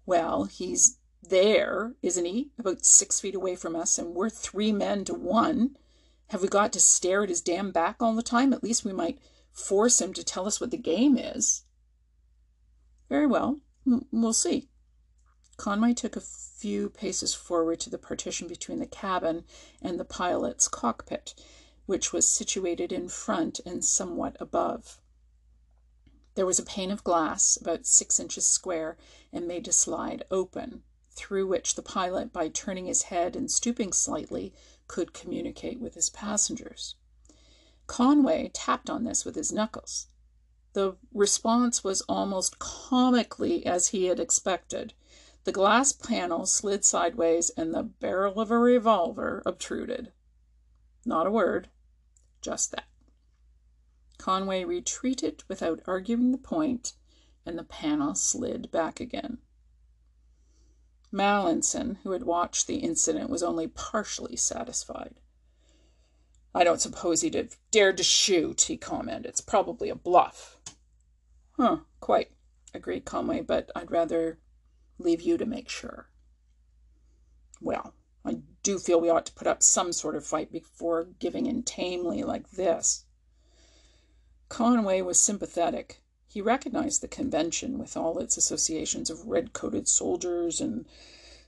Well, 0.05 0.45
he's 0.45 0.99
there, 1.21 1.95
isn't 2.01 2.25
he? 2.25 2.51
About 2.57 2.85
six 2.85 3.19
feet 3.19 3.35
away 3.35 3.55
from 3.55 3.75
us, 3.75 3.97
and 3.97 4.13
we're 4.13 4.29
three 4.29 4.71
men 4.71 5.03
to 5.05 5.13
one. 5.13 5.77
Have 6.29 6.41
we 6.41 6.47
got 6.47 6.73
to 6.73 6.79
stare 6.79 7.23
at 7.23 7.29
his 7.29 7.41
damn 7.41 7.71
back 7.71 7.97
all 7.99 8.15
the 8.15 8.23
time? 8.23 8.53
At 8.53 8.63
least 8.63 8.85
we 8.85 8.93
might 8.93 9.19
force 9.51 10.01
him 10.01 10.13
to 10.13 10.23
tell 10.23 10.47
us 10.47 10.59
what 10.59 10.71
the 10.71 10.77
game 10.77 11.17
is. 11.17 11.63
Very 13.09 13.27
well, 13.27 13.59
we'll 14.11 14.33
see. 14.33 14.69
Conway 15.57 15.93
took 15.93 16.15
a 16.15 16.21
few 16.21 16.89
paces 16.89 17.35
forward 17.35 17.79
to 17.81 17.89
the 17.89 17.99
partition 17.99 18.47
between 18.47 18.79
the 18.79 18.87
cabin 18.87 19.43
and 19.81 19.99
the 19.99 20.05
pilot's 20.05 20.67
cockpit, 20.67 21.35
which 21.85 22.11
was 22.11 22.27
situated 22.27 22.91
in 22.91 23.07
front 23.07 23.59
and 23.65 23.85
somewhat 23.85 24.35
above. 24.39 24.99
There 26.35 26.47
was 26.47 26.57
a 26.57 26.63
pane 26.63 26.89
of 26.89 27.03
glass, 27.03 27.57
about 27.61 27.85
six 27.85 28.19
inches 28.19 28.47
square, 28.47 28.97
and 29.31 29.47
made 29.47 29.65
to 29.65 29.71
slide 29.71 30.23
open, 30.31 30.81
through 31.11 31.45
which 31.45 31.75
the 31.75 31.83
pilot, 31.83 32.33
by 32.33 32.49
turning 32.49 32.87
his 32.87 33.03
head 33.03 33.35
and 33.35 33.51
stooping 33.51 33.93
slightly, 33.93 34.51
could 34.93 35.11
communicate 35.11 35.79
with 35.79 35.95
his 35.95 36.11
passengers. 36.11 36.93
Conway 37.87 38.51
tapped 38.53 38.91
on 38.91 39.03
this 39.03 39.25
with 39.25 39.33
his 39.33 39.51
knuckles. 39.51 40.05
The 40.73 40.97
response 41.11 41.83
was 41.83 42.01
almost 42.01 42.59
comically 42.59 43.65
as 43.65 43.87
he 43.87 44.05
had 44.05 44.19
expected. 44.19 44.93
The 45.45 45.51
glass 45.51 45.93
panel 45.93 46.45
slid 46.45 46.85
sideways 46.85 47.49
and 47.57 47.73
the 47.73 47.81
barrel 47.81 48.39
of 48.39 48.51
a 48.51 48.59
revolver 48.59 49.41
obtruded. 49.47 50.11
Not 51.07 51.25
a 51.25 51.31
word, 51.31 51.69
just 52.39 52.69
that. 52.69 52.85
Conway 54.19 54.63
retreated 54.63 55.43
without 55.47 55.81
arguing 55.87 56.31
the 56.31 56.37
point, 56.37 56.93
and 57.47 57.57
the 57.57 57.63
panel 57.63 58.13
slid 58.13 58.69
back 58.69 58.99
again. 58.99 59.39
Mallinson, 61.13 61.99
who 62.03 62.11
had 62.11 62.23
watched 62.23 62.65
the 62.65 62.77
incident, 62.77 63.29
was 63.29 63.43
only 63.43 63.67
partially 63.67 64.35
satisfied. 64.35 65.15
I 66.55 66.63
don't 66.63 66.81
suppose 66.81 67.21
he'd 67.21 67.35
have 67.35 67.57
dared 67.71 67.97
to 67.97 68.03
shoot, 68.03 68.61
he 68.61 68.77
commented. 68.77 69.27
It's 69.27 69.41
probably 69.41 69.89
a 69.89 69.95
bluff. 69.95 70.57
Huh, 71.51 71.79
quite, 71.99 72.31
agreed 72.73 73.05
Conway, 73.05 73.41
but 73.41 73.69
I'd 73.75 73.91
rather 73.91 74.39
leave 74.97 75.21
you 75.21 75.37
to 75.37 75.45
make 75.45 75.69
sure. 75.69 76.09
Well, 77.61 77.93
I 78.25 78.39
do 78.63 78.79
feel 78.79 78.99
we 78.99 79.09
ought 79.09 79.25
to 79.27 79.33
put 79.33 79.47
up 79.47 79.63
some 79.63 79.93
sort 79.93 80.15
of 80.15 80.25
fight 80.25 80.51
before 80.51 81.05
giving 81.19 81.45
in 81.45 81.63
tamely 81.63 82.23
like 82.23 82.51
this. 82.51 83.05
Conway 84.49 85.01
was 85.01 85.19
sympathetic. 85.19 86.02
He 86.33 86.41
recognized 86.41 87.01
the 87.01 87.07
convention 87.07 87.77
with 87.77 87.95
all 87.95 88.17
its 88.17 88.37
associations 88.37 89.11
of 89.11 89.27
red 89.27 89.53
coated 89.53 89.87
soldiers 89.87 90.59
and 90.59 90.87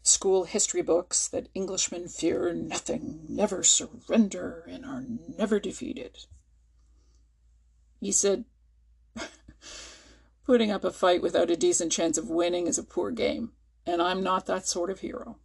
school 0.04 0.44
history 0.44 0.84
books 0.84 1.28
that 1.28 1.50
Englishmen 1.56 2.08
fear 2.08 2.54
nothing, 2.54 3.26
never 3.28 3.64
surrender, 3.64 4.64
and 4.70 4.86
are 4.86 5.04
never 5.40 5.60
defeated. 5.60 6.28
He 8.00 8.12
said, 8.12 8.46
Putting 10.46 10.70
up 10.70 10.84
a 10.84 10.92
fight 10.92 11.24
without 11.24 11.50
a 11.50 11.56
decent 11.56 11.92
chance 11.92 12.20
of 12.20 12.30
winning 12.30 12.68
is 12.68 12.78
a 12.78 12.84
poor 12.84 13.10
game, 13.10 13.54
and 13.88 14.04
I'm 14.04 14.22
not 14.22 14.46
that 14.46 14.68
sort 14.68 14.92
of 14.92 15.00
hero. 15.00 15.40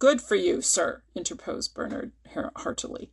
Good 0.00 0.20
for 0.20 0.34
you, 0.34 0.62
sir, 0.62 1.04
interposed 1.14 1.76
Barnard 1.76 2.10
heartily. 2.56 3.12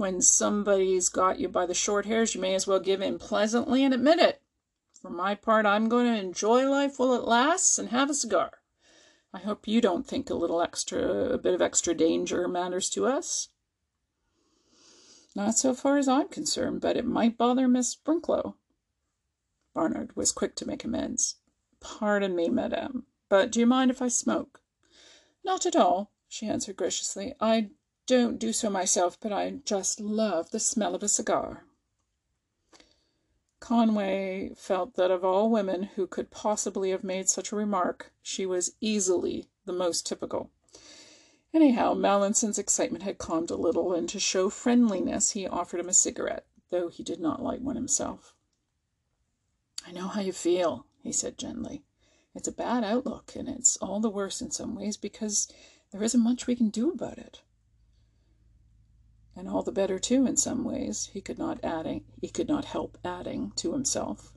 When 0.00 0.22
somebody's 0.22 1.10
got 1.10 1.40
you 1.40 1.50
by 1.50 1.66
the 1.66 1.74
short 1.74 2.06
hairs, 2.06 2.34
you 2.34 2.40
may 2.40 2.54
as 2.54 2.66
well 2.66 2.80
give 2.80 3.02
in 3.02 3.18
pleasantly 3.18 3.84
and 3.84 3.92
admit 3.92 4.18
it. 4.18 4.40
For 4.94 5.10
my 5.10 5.34
part, 5.34 5.66
I'm 5.66 5.90
going 5.90 6.06
to 6.06 6.18
enjoy 6.18 6.66
life 6.70 6.98
while 6.98 7.12
it 7.12 7.24
lasts 7.24 7.78
and 7.78 7.90
have 7.90 8.08
a 8.08 8.14
cigar. 8.14 8.62
I 9.34 9.40
hope 9.40 9.68
you 9.68 9.82
don't 9.82 10.06
think 10.06 10.30
a 10.30 10.34
little 10.34 10.62
extra, 10.62 11.28
a 11.28 11.36
bit 11.36 11.52
of 11.52 11.60
extra 11.60 11.92
danger 11.92 12.48
matters 12.48 12.88
to 12.92 13.04
us. 13.04 13.48
Not 15.36 15.56
so 15.56 15.74
far 15.74 15.98
as 15.98 16.08
I'm 16.08 16.28
concerned, 16.28 16.80
but 16.80 16.96
it 16.96 17.04
might 17.04 17.36
bother 17.36 17.68
Miss 17.68 17.94
Brinklow. 17.94 18.54
Barnard 19.74 20.16
was 20.16 20.32
quick 20.32 20.56
to 20.56 20.66
make 20.66 20.82
amends. 20.82 21.36
Pardon 21.78 22.34
me, 22.34 22.48
madame, 22.48 23.04
but 23.28 23.52
do 23.52 23.60
you 23.60 23.66
mind 23.66 23.90
if 23.90 24.00
I 24.00 24.08
smoke? 24.08 24.62
Not 25.44 25.66
at 25.66 25.76
all, 25.76 26.10
she 26.26 26.46
answered 26.46 26.76
graciously. 26.76 27.34
I 27.38 27.72
don't 28.10 28.40
do 28.40 28.52
so 28.52 28.68
myself, 28.68 29.16
but 29.20 29.32
I 29.32 29.60
just 29.64 30.00
love 30.00 30.50
the 30.50 30.58
smell 30.58 30.96
of 30.96 31.02
a 31.04 31.08
cigar. 31.08 31.62
Conway 33.60 34.50
felt 34.56 34.96
that 34.96 35.12
of 35.12 35.24
all 35.24 35.48
women 35.48 35.84
who 35.94 36.08
could 36.08 36.32
possibly 36.32 36.90
have 36.90 37.04
made 37.04 37.28
such 37.28 37.52
a 37.52 37.56
remark, 37.56 38.12
she 38.20 38.44
was 38.44 38.72
easily 38.80 39.46
the 39.64 39.72
most 39.72 40.08
typical. 40.08 40.50
Anyhow, 41.54 41.94
Mallinson's 41.94 42.58
excitement 42.58 43.04
had 43.04 43.18
calmed 43.18 43.48
a 43.48 43.54
little, 43.54 43.92
and 43.92 44.08
to 44.08 44.18
show 44.18 44.50
friendliness 44.50 45.30
he 45.30 45.46
offered 45.46 45.78
him 45.78 45.88
a 45.88 45.92
cigarette, 45.92 46.46
though 46.70 46.88
he 46.88 47.04
did 47.04 47.20
not 47.20 47.44
light 47.44 47.62
one 47.62 47.76
himself. 47.76 48.34
I 49.86 49.92
know 49.92 50.08
how 50.08 50.20
you 50.20 50.32
feel, 50.32 50.84
he 51.00 51.12
said 51.12 51.38
gently. 51.38 51.84
It's 52.34 52.48
a 52.48 52.52
bad 52.52 52.82
outlook, 52.82 53.36
and 53.36 53.48
it's 53.48 53.76
all 53.76 54.00
the 54.00 54.10
worse 54.10 54.42
in 54.42 54.50
some 54.50 54.74
ways 54.74 54.96
because 54.96 55.46
there 55.92 56.02
isn't 56.02 56.20
much 56.20 56.48
we 56.48 56.56
can 56.56 56.70
do 56.70 56.90
about 56.90 57.16
it. 57.16 57.42
And 59.40 59.48
all 59.48 59.62
the 59.62 59.72
better 59.72 59.98
too 59.98 60.26
in 60.26 60.36
some 60.36 60.64
ways, 60.64 61.08
he 61.14 61.22
could 61.22 61.38
not 61.38 61.64
adding 61.64 62.04
he 62.20 62.28
could 62.28 62.46
not 62.46 62.66
help 62.66 62.98
adding 63.02 63.52
to 63.56 63.72
himself. 63.72 64.34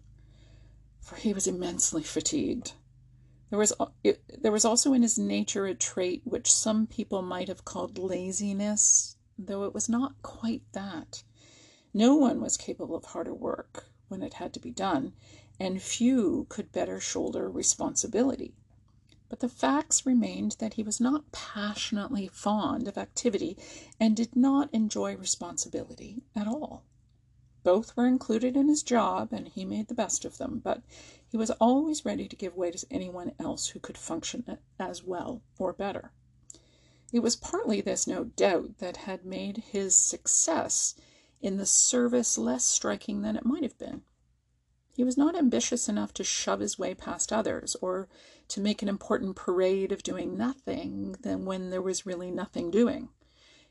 For 1.01 1.17
he 1.17 1.33
was 1.33 1.45
immensely 1.45 2.03
fatigued. 2.03 2.71
There 3.49 3.59
was 3.59 3.73
there 4.39 4.53
was 4.53 4.63
also 4.63 4.93
in 4.93 5.01
his 5.01 5.19
nature 5.19 5.65
a 5.65 5.75
trait 5.75 6.21
which 6.23 6.49
some 6.49 6.87
people 6.87 7.21
might 7.21 7.49
have 7.49 7.65
called 7.65 7.97
laziness, 7.97 9.17
though 9.37 9.65
it 9.65 9.73
was 9.73 9.89
not 9.89 10.21
quite 10.21 10.63
that. 10.71 11.25
No 11.93 12.15
one 12.15 12.39
was 12.39 12.55
capable 12.55 12.95
of 12.95 13.03
harder 13.03 13.33
work, 13.33 13.89
when 14.07 14.23
it 14.23 14.35
had 14.35 14.53
to 14.53 14.61
be 14.61 14.71
done, 14.71 15.11
and 15.59 15.81
few 15.81 16.45
could 16.47 16.71
better 16.71 17.01
shoulder 17.01 17.51
responsibility. 17.51 18.55
But 19.33 19.39
the 19.39 19.49
facts 19.49 20.05
remained 20.05 20.57
that 20.59 20.75
he 20.75 20.83
was 20.83 21.01
not 21.01 21.31
passionately 21.31 22.27
fond 22.27 22.87
of 22.87 22.99
activity 22.99 23.57
and 23.99 24.15
did 24.15 24.35
not 24.35 24.69
enjoy 24.71 25.17
responsibility 25.17 26.21
at 26.35 26.45
all. 26.47 26.83
Both 27.63 27.97
were 27.97 28.05
included 28.05 28.55
in 28.55 28.67
his 28.67 28.83
job, 28.83 29.33
and 29.33 29.47
he 29.47 29.65
made 29.65 29.87
the 29.87 29.95
best 29.95 30.23
of 30.23 30.37
them, 30.37 30.61
but 30.63 30.83
he 31.27 31.35
was 31.35 31.49
always 31.49 32.05
ready 32.05 32.27
to 32.27 32.35
give 32.35 32.55
way 32.55 32.69
to 32.69 32.85
anyone 32.91 33.33
else 33.39 33.69
who 33.69 33.79
could 33.79 33.97
function 33.97 34.59
as 34.77 35.03
well 35.03 35.41
or 35.57 35.73
better. 35.73 36.11
It 37.11 37.21
was 37.21 37.35
partly 37.35 37.81
this, 37.81 38.05
no 38.05 38.25
doubt, 38.25 38.77
that 38.77 38.97
had 38.97 39.25
made 39.25 39.57
his 39.71 39.97
success 39.97 40.93
in 41.41 41.57
the 41.57 41.65
service 41.65 42.37
less 42.37 42.65
striking 42.65 43.23
than 43.23 43.35
it 43.35 43.47
might 43.47 43.63
have 43.63 43.79
been. 43.79 44.03
He 44.95 45.03
was 45.03 45.17
not 45.17 45.35
ambitious 45.35 45.89
enough 45.89 46.13
to 46.13 46.23
shove 46.23 46.59
his 46.59 46.77
way 46.77 46.93
past 46.93 47.33
others, 47.33 47.75
or 47.81 48.07
to 48.49 48.61
make 48.61 48.81
an 48.81 48.89
important 48.89 49.35
parade 49.35 49.91
of 49.91 50.03
doing 50.03 50.37
nothing 50.37 51.15
than 51.21 51.45
when 51.45 51.69
there 51.69 51.81
was 51.81 52.05
really 52.05 52.31
nothing 52.31 52.69
doing. 52.69 53.09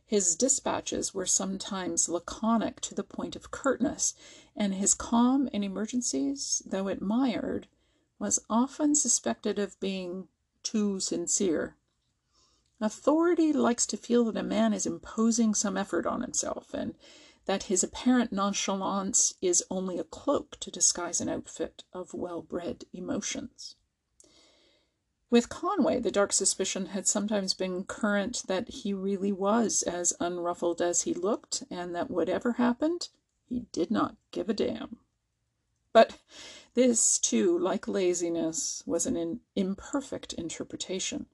His 0.04 0.37
dispatches 0.37 1.14
were 1.14 1.26
sometimes 1.26 2.08
laconic 2.08 2.80
to 2.82 2.94
the 2.94 3.04
point 3.04 3.35
of 3.35 3.50
curtness, 3.50 4.14
and 4.54 4.74
his 4.74 4.92
calm 4.92 5.48
in 5.48 5.64
emergencies, 5.64 6.62
though 6.66 6.88
admired, 6.88 7.66
was 8.18 8.38
often 8.50 8.94
suspected 8.94 9.58
of 9.58 9.80
being 9.80 10.28
too 10.62 11.00
sincere. 11.00 11.76
Authority 12.80 13.52
likes 13.52 13.87
to 13.87 13.96
feel 13.96 14.24
that 14.24 14.37
a 14.37 14.42
man 14.42 14.72
is 14.72 14.87
imposing 14.87 15.54
some 15.54 15.76
effort 15.76 16.04
on 16.04 16.20
himself, 16.20 16.74
and 16.74 16.94
that 17.46 17.64
his 17.64 17.82
apparent 17.82 18.32
nonchalance 18.32 19.35
is 19.40 19.64
only 19.70 19.98
a 19.98 20.04
cloak 20.04 20.58
to 20.61 20.70
disguise 20.70 21.20
an 21.20 21.28
outfit 21.28 21.85
of 21.92 22.12
well 22.12 22.42
bred 22.42 22.85
emotions. 22.92 23.76
With 25.33 25.49
Conway, 25.49 25.99
the 25.99 26.11
dark 26.11 26.31
suspicion 26.35 26.88
had 26.88 27.07
sometimes 27.07 27.55
been 27.55 27.85
current 27.85 28.42
that 28.49 28.68
he 28.68 28.92
really 28.92 29.33
was 29.33 29.83
as 29.83 30.12
unruffled 30.21 30.83
as 30.83 31.03
he 31.03 31.14
looked, 31.14 31.64
and 31.71 31.95
that 31.95 32.11
whatever 32.11 32.53
happened, 32.53 33.09
he 33.47 33.61
did 33.73 33.90
not 33.90 34.16
give 34.31 34.51
a 34.51 34.53
damn. 34.53 34.99
But 35.90 36.18
this, 36.75 37.18
too, 37.18 37.59
like 37.59 37.88
laziness, 37.88 38.83
was 38.85 39.07
an 39.07 39.40
imperfect 39.57 40.35
interpretation. 40.35 41.25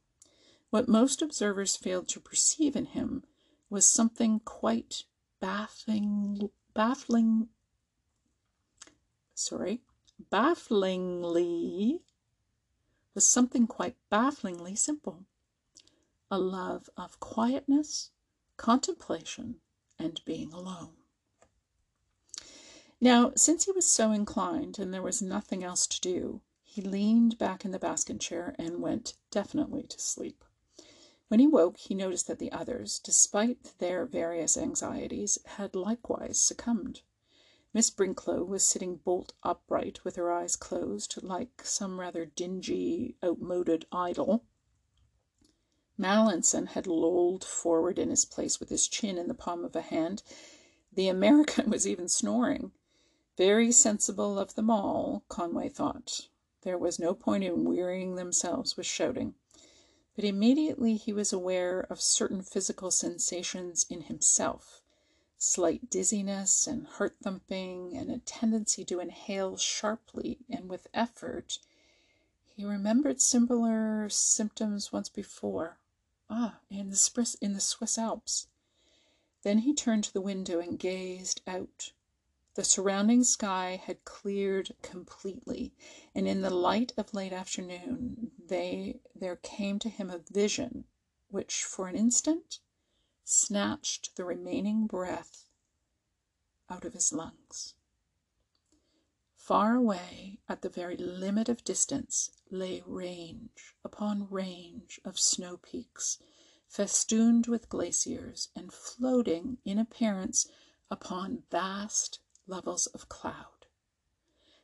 What 0.71 0.87
most 0.87 1.21
observers 1.21 1.75
failed 1.75 2.07
to 2.11 2.21
perceive 2.21 2.77
in 2.77 2.87
him 2.87 3.25
was 3.69 3.85
something 3.85 4.39
quite 4.45 5.03
baffling, 5.41 6.51
baffling, 6.73 7.49
sorry, 9.35 9.81
bafflingly, 10.31 12.03
something 13.27 13.67
quite 13.67 13.97
bafflingly 14.11 14.77
simple 14.77 15.25
a 16.31 16.39
love 16.39 16.91
of 16.97 17.19
quietness, 17.21 18.11
contemplation, 18.57 19.57
and 19.99 20.21
being 20.27 20.53
alone. 20.53 20.93
Now, 23.01 23.33
since 23.37 23.65
he 23.65 23.73
was 23.73 23.91
so 23.91 24.13
inclined 24.13 24.79
and 24.79 24.93
there 24.93 25.03
was 25.03 25.23
nothing 25.23 25.65
else 25.65 25.87
to 25.87 26.01
do, 26.01 26.43
he 26.63 26.83
leaned 26.83 27.39
back 27.39 27.65
in 27.65 27.71
the 27.71 27.79
basket 27.79 28.21
chair 28.21 28.55
and 28.59 28.83
went 28.83 29.15
definitely 29.31 29.85
to 29.85 29.99
sleep. 29.99 30.45
When 31.29 31.41
he 31.41 31.47
woke, 31.47 31.77
he 31.77 31.95
noticed 31.95 32.27
that 32.27 32.39
the 32.39 32.53
others, 32.53 32.99
despite 32.99 33.79
their 33.79 34.05
various 34.05 34.57
anxieties, 34.57 35.39
had 35.45 35.75
likewise 35.75 36.41
succumbed. 36.41 37.03
Miss 37.79 37.91
Brinklow 37.91 38.45
was 38.45 38.67
sitting 38.67 38.97
bolt 38.97 39.35
upright 39.45 40.05
with 40.05 40.17
her 40.17 40.33
eyes 40.33 40.57
closed, 40.57 41.23
like 41.23 41.64
some 41.64 42.01
rather 42.01 42.27
dingy, 42.27 43.14
outmoded 43.23 43.87
idol. 43.93 44.45
Mallinson 45.97 46.71
had 46.71 46.88
lolled 46.88 47.45
forward 47.45 47.97
in 47.97 48.11
his 48.11 48.25
place 48.25 48.59
with 48.59 48.69
his 48.69 48.88
chin 48.88 49.17
in 49.17 49.29
the 49.29 49.33
palm 49.33 49.64
of 49.64 49.77
a 49.77 49.81
hand. 49.81 50.25
The 50.93 51.07
American 51.07 51.71
was 51.71 51.87
even 51.87 52.09
snoring. 52.09 52.73
Very 53.37 53.71
sensible 53.71 54.41
of 54.41 54.57
them 54.57 54.71
all, 54.71 55.23
Conway 55.29 55.69
thought. 55.69 56.23
There 56.62 56.79
was 56.79 56.99
no 56.99 57.14
point 57.14 57.45
in 57.45 57.62
wearying 57.62 58.17
themselves 58.17 58.77
with 58.77 58.87
shouting. 58.87 59.37
But 60.17 60.25
immediately 60.25 60.97
he 60.97 61.12
was 61.12 61.33
aware 61.33 61.87
of 61.88 62.01
certain 62.01 62.43
physical 62.43 62.91
sensations 62.91 63.87
in 63.88 64.01
himself 64.01 64.83
slight 65.38 65.88
dizziness 65.88 66.66
and 66.66 66.87
heart 66.87 67.16
thumping, 67.22 67.96
and 67.96 68.11
a 68.11 68.18
tendency 68.18 68.85
to 68.85 69.01
inhale 69.01 69.57
sharply 69.57 70.38
and 70.51 70.68
with 70.68 70.88
effort. 70.92 71.59
He 72.57 72.64
remembered 72.64 73.20
similar 73.20 74.09
symptoms 74.09 74.92
once 74.92 75.09
before. 75.09 75.79
Ah, 76.29 76.59
in 76.68 76.90
the, 76.90 76.96
Swiss, 76.96 77.37
in 77.37 77.55
the 77.55 77.61
Swiss 77.61 77.96
Alps. 77.96 78.48
Then 79.42 79.59
he 79.59 79.72
turned 79.72 80.05
to 80.05 80.12
the 80.12 80.20
window 80.20 80.59
and 80.59 80.79
gazed 80.79 81.40
out. 81.46 81.92
The 82.55 82.64
surrounding 82.64 83.22
sky 83.22 83.81
had 83.83 84.05
cleared 84.05 84.74
completely, 84.83 85.72
and 86.12 86.27
in 86.27 86.40
the 86.40 86.51
light 86.51 86.92
of 86.96 87.14
late 87.14 87.33
afternoon 87.33 88.33
they, 88.44 88.98
there 89.14 89.37
came 89.37 89.79
to 89.79 89.88
him 89.88 90.11
a 90.11 90.18
vision 90.18 90.85
which, 91.31 91.62
for 91.62 91.87
an 91.87 91.94
instant, 91.94 92.59
snatched 93.31 94.17
the 94.17 94.25
remaining 94.25 94.87
breath 94.87 95.45
out 96.71 96.87
of 96.87 96.95
his 96.95 97.12
lungs. 97.12 97.75
Far 99.37 99.77
away, 99.77 100.38
at 100.49 100.62
the 100.62 100.71
very 100.71 100.97
limit 100.97 101.51
of 101.51 101.62
distance, 101.62 102.31
lay 102.51 102.83
range 102.87 103.75
upon 103.85 104.31
range 104.31 104.99
of 105.05 105.19
snow 105.19 105.59
peaks, 105.59 106.19
festooned 106.69 107.47
with 107.47 107.69
glaciers, 107.69 108.49
and 108.57 108.73
floating 108.73 109.59
in 109.62 109.79
appearance 109.79 110.49
upon 110.91 111.43
vast 111.51 112.21
levels 112.47 112.87
of 112.87 113.11
cloud. 113.11 113.67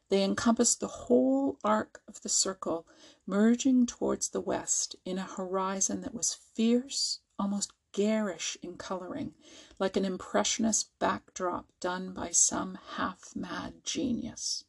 They 0.08 0.24
encompassed 0.24 0.80
the 0.80 0.88
whole 0.88 1.58
arc 1.62 2.02
of 2.08 2.22
the 2.22 2.30
circle, 2.30 2.86
merging 3.26 3.84
towards 3.84 4.30
the 4.30 4.40
west 4.40 4.96
in 5.04 5.18
a 5.18 5.24
horizon 5.24 6.00
that 6.00 6.14
was 6.14 6.32
fierce, 6.32 7.20
almost 7.38 7.74
garish 7.94 8.58
in 8.60 8.76
coloring, 8.76 9.32
like 9.78 9.96
an 9.96 10.04
impressionist 10.04 10.90
backdrop 10.98 11.70
done 11.80 12.12
by 12.12 12.30
some 12.30 12.76
half 12.96 13.34
mad 13.34 13.72
genius. 13.84 14.64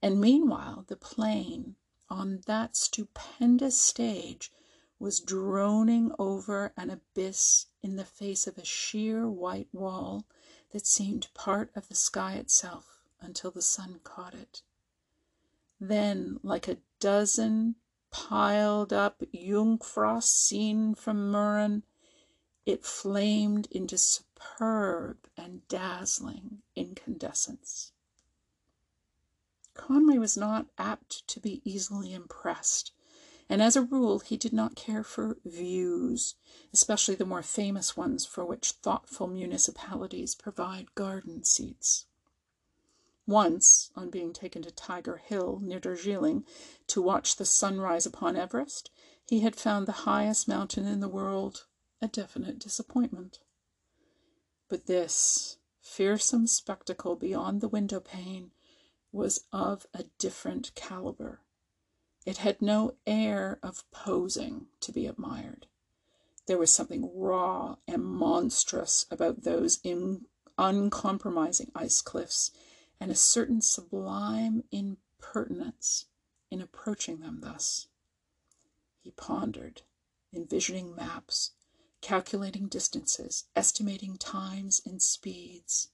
And 0.00 0.20
meanwhile, 0.20 0.84
the 0.86 0.96
plane 0.96 1.74
on 2.08 2.40
that 2.46 2.76
stupendous 2.76 3.78
stage 3.78 4.50
was 5.00 5.18
droning 5.18 6.12
over 6.18 6.72
an 6.76 6.88
abyss 6.90 7.66
in 7.82 7.96
the 7.96 8.04
face 8.04 8.46
of 8.46 8.56
a 8.56 8.64
sheer 8.64 9.28
white 9.28 9.68
wall 9.72 10.24
that 10.70 10.86
seemed 10.86 11.28
part 11.34 11.70
of 11.74 11.88
the 11.88 11.94
sky 11.94 12.34
itself 12.34 13.00
until 13.20 13.50
the 13.50 13.60
sun 13.60 14.00
caught 14.04 14.34
it. 14.34 14.62
Then, 15.80 16.38
like 16.42 16.68
a 16.68 16.78
dozen 17.00 17.74
piled 18.10 18.92
up 18.92 19.22
Jungfraus 19.32 20.28
seen 20.28 20.94
from 20.94 21.32
Murren, 21.32 21.82
it 22.70 22.84
flamed 22.84 23.66
into 23.70 23.98
superb 23.98 25.16
and 25.36 25.66
dazzling 25.68 26.62
incandescence. 26.76 27.92
Conway 29.74 30.18
was 30.18 30.36
not 30.36 30.66
apt 30.78 31.26
to 31.26 31.40
be 31.40 31.62
easily 31.64 32.12
impressed, 32.12 32.92
and 33.48 33.60
as 33.60 33.76
a 33.76 33.82
rule 33.82 34.20
he 34.20 34.36
did 34.36 34.52
not 34.52 34.76
care 34.76 35.02
for 35.02 35.38
views, 35.44 36.36
especially 36.72 37.14
the 37.14 37.24
more 37.24 37.42
famous 37.42 37.96
ones 37.96 38.24
for 38.24 38.44
which 38.44 38.72
thoughtful 38.72 39.26
municipalities 39.26 40.34
provide 40.34 40.94
garden 40.94 41.42
seats. 41.42 42.06
Once, 43.26 43.90
on 43.96 44.10
being 44.10 44.32
taken 44.32 44.62
to 44.62 44.70
Tiger 44.70 45.16
Hill, 45.16 45.60
near 45.62 45.80
Darjeeling, 45.80 46.44
to 46.88 47.02
watch 47.02 47.36
the 47.36 47.44
sunrise 47.44 48.06
upon 48.06 48.36
Everest, 48.36 48.90
he 49.26 49.40
had 49.40 49.56
found 49.56 49.86
the 49.86 50.02
highest 50.06 50.48
mountain 50.48 50.86
in 50.86 51.00
the 51.00 51.08
world 51.08 51.66
a 52.02 52.08
definite 52.08 52.58
disappointment. 52.58 53.40
But 54.68 54.86
this 54.86 55.58
fearsome 55.80 56.46
spectacle 56.46 57.16
beyond 57.16 57.60
the 57.60 57.68
window 57.68 58.00
pane 58.00 58.52
was 59.12 59.44
of 59.52 59.86
a 59.92 60.04
different 60.18 60.74
caliber. 60.74 61.40
It 62.24 62.38
had 62.38 62.62
no 62.62 62.94
air 63.06 63.58
of 63.62 63.90
posing 63.90 64.66
to 64.80 64.92
be 64.92 65.06
admired. 65.06 65.66
There 66.46 66.58
was 66.58 66.72
something 66.72 67.10
raw 67.14 67.76
and 67.86 68.04
monstrous 68.04 69.06
about 69.10 69.42
those 69.42 69.80
in, 69.82 70.26
uncompromising 70.58 71.70
ice 71.74 72.00
cliffs, 72.00 72.50
and 73.00 73.10
a 73.10 73.16
certain 73.16 73.60
sublime 73.62 74.64
impertinence 74.70 76.06
in 76.50 76.60
approaching 76.60 77.20
them 77.20 77.40
thus. 77.40 77.86
He 79.00 79.10
pondered, 79.10 79.82
envisioning 80.34 80.94
maps, 80.94 81.52
calculating 82.00 82.66
distances, 82.66 83.44
estimating 83.54 84.16
times 84.16 84.80
and 84.84 85.02
speeds. 85.02 85.88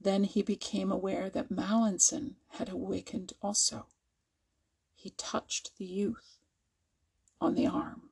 Then 0.00 0.24
he 0.24 0.42
became 0.42 0.92
aware 0.92 1.28
that 1.30 1.50
Mallinson 1.50 2.36
had 2.50 2.68
awakened 2.68 3.32
also. 3.42 3.86
He 4.94 5.10
touched 5.10 5.76
the 5.78 5.84
youth 5.84 6.38
on 7.40 7.54
the 7.54 7.66
arm. 7.66 8.10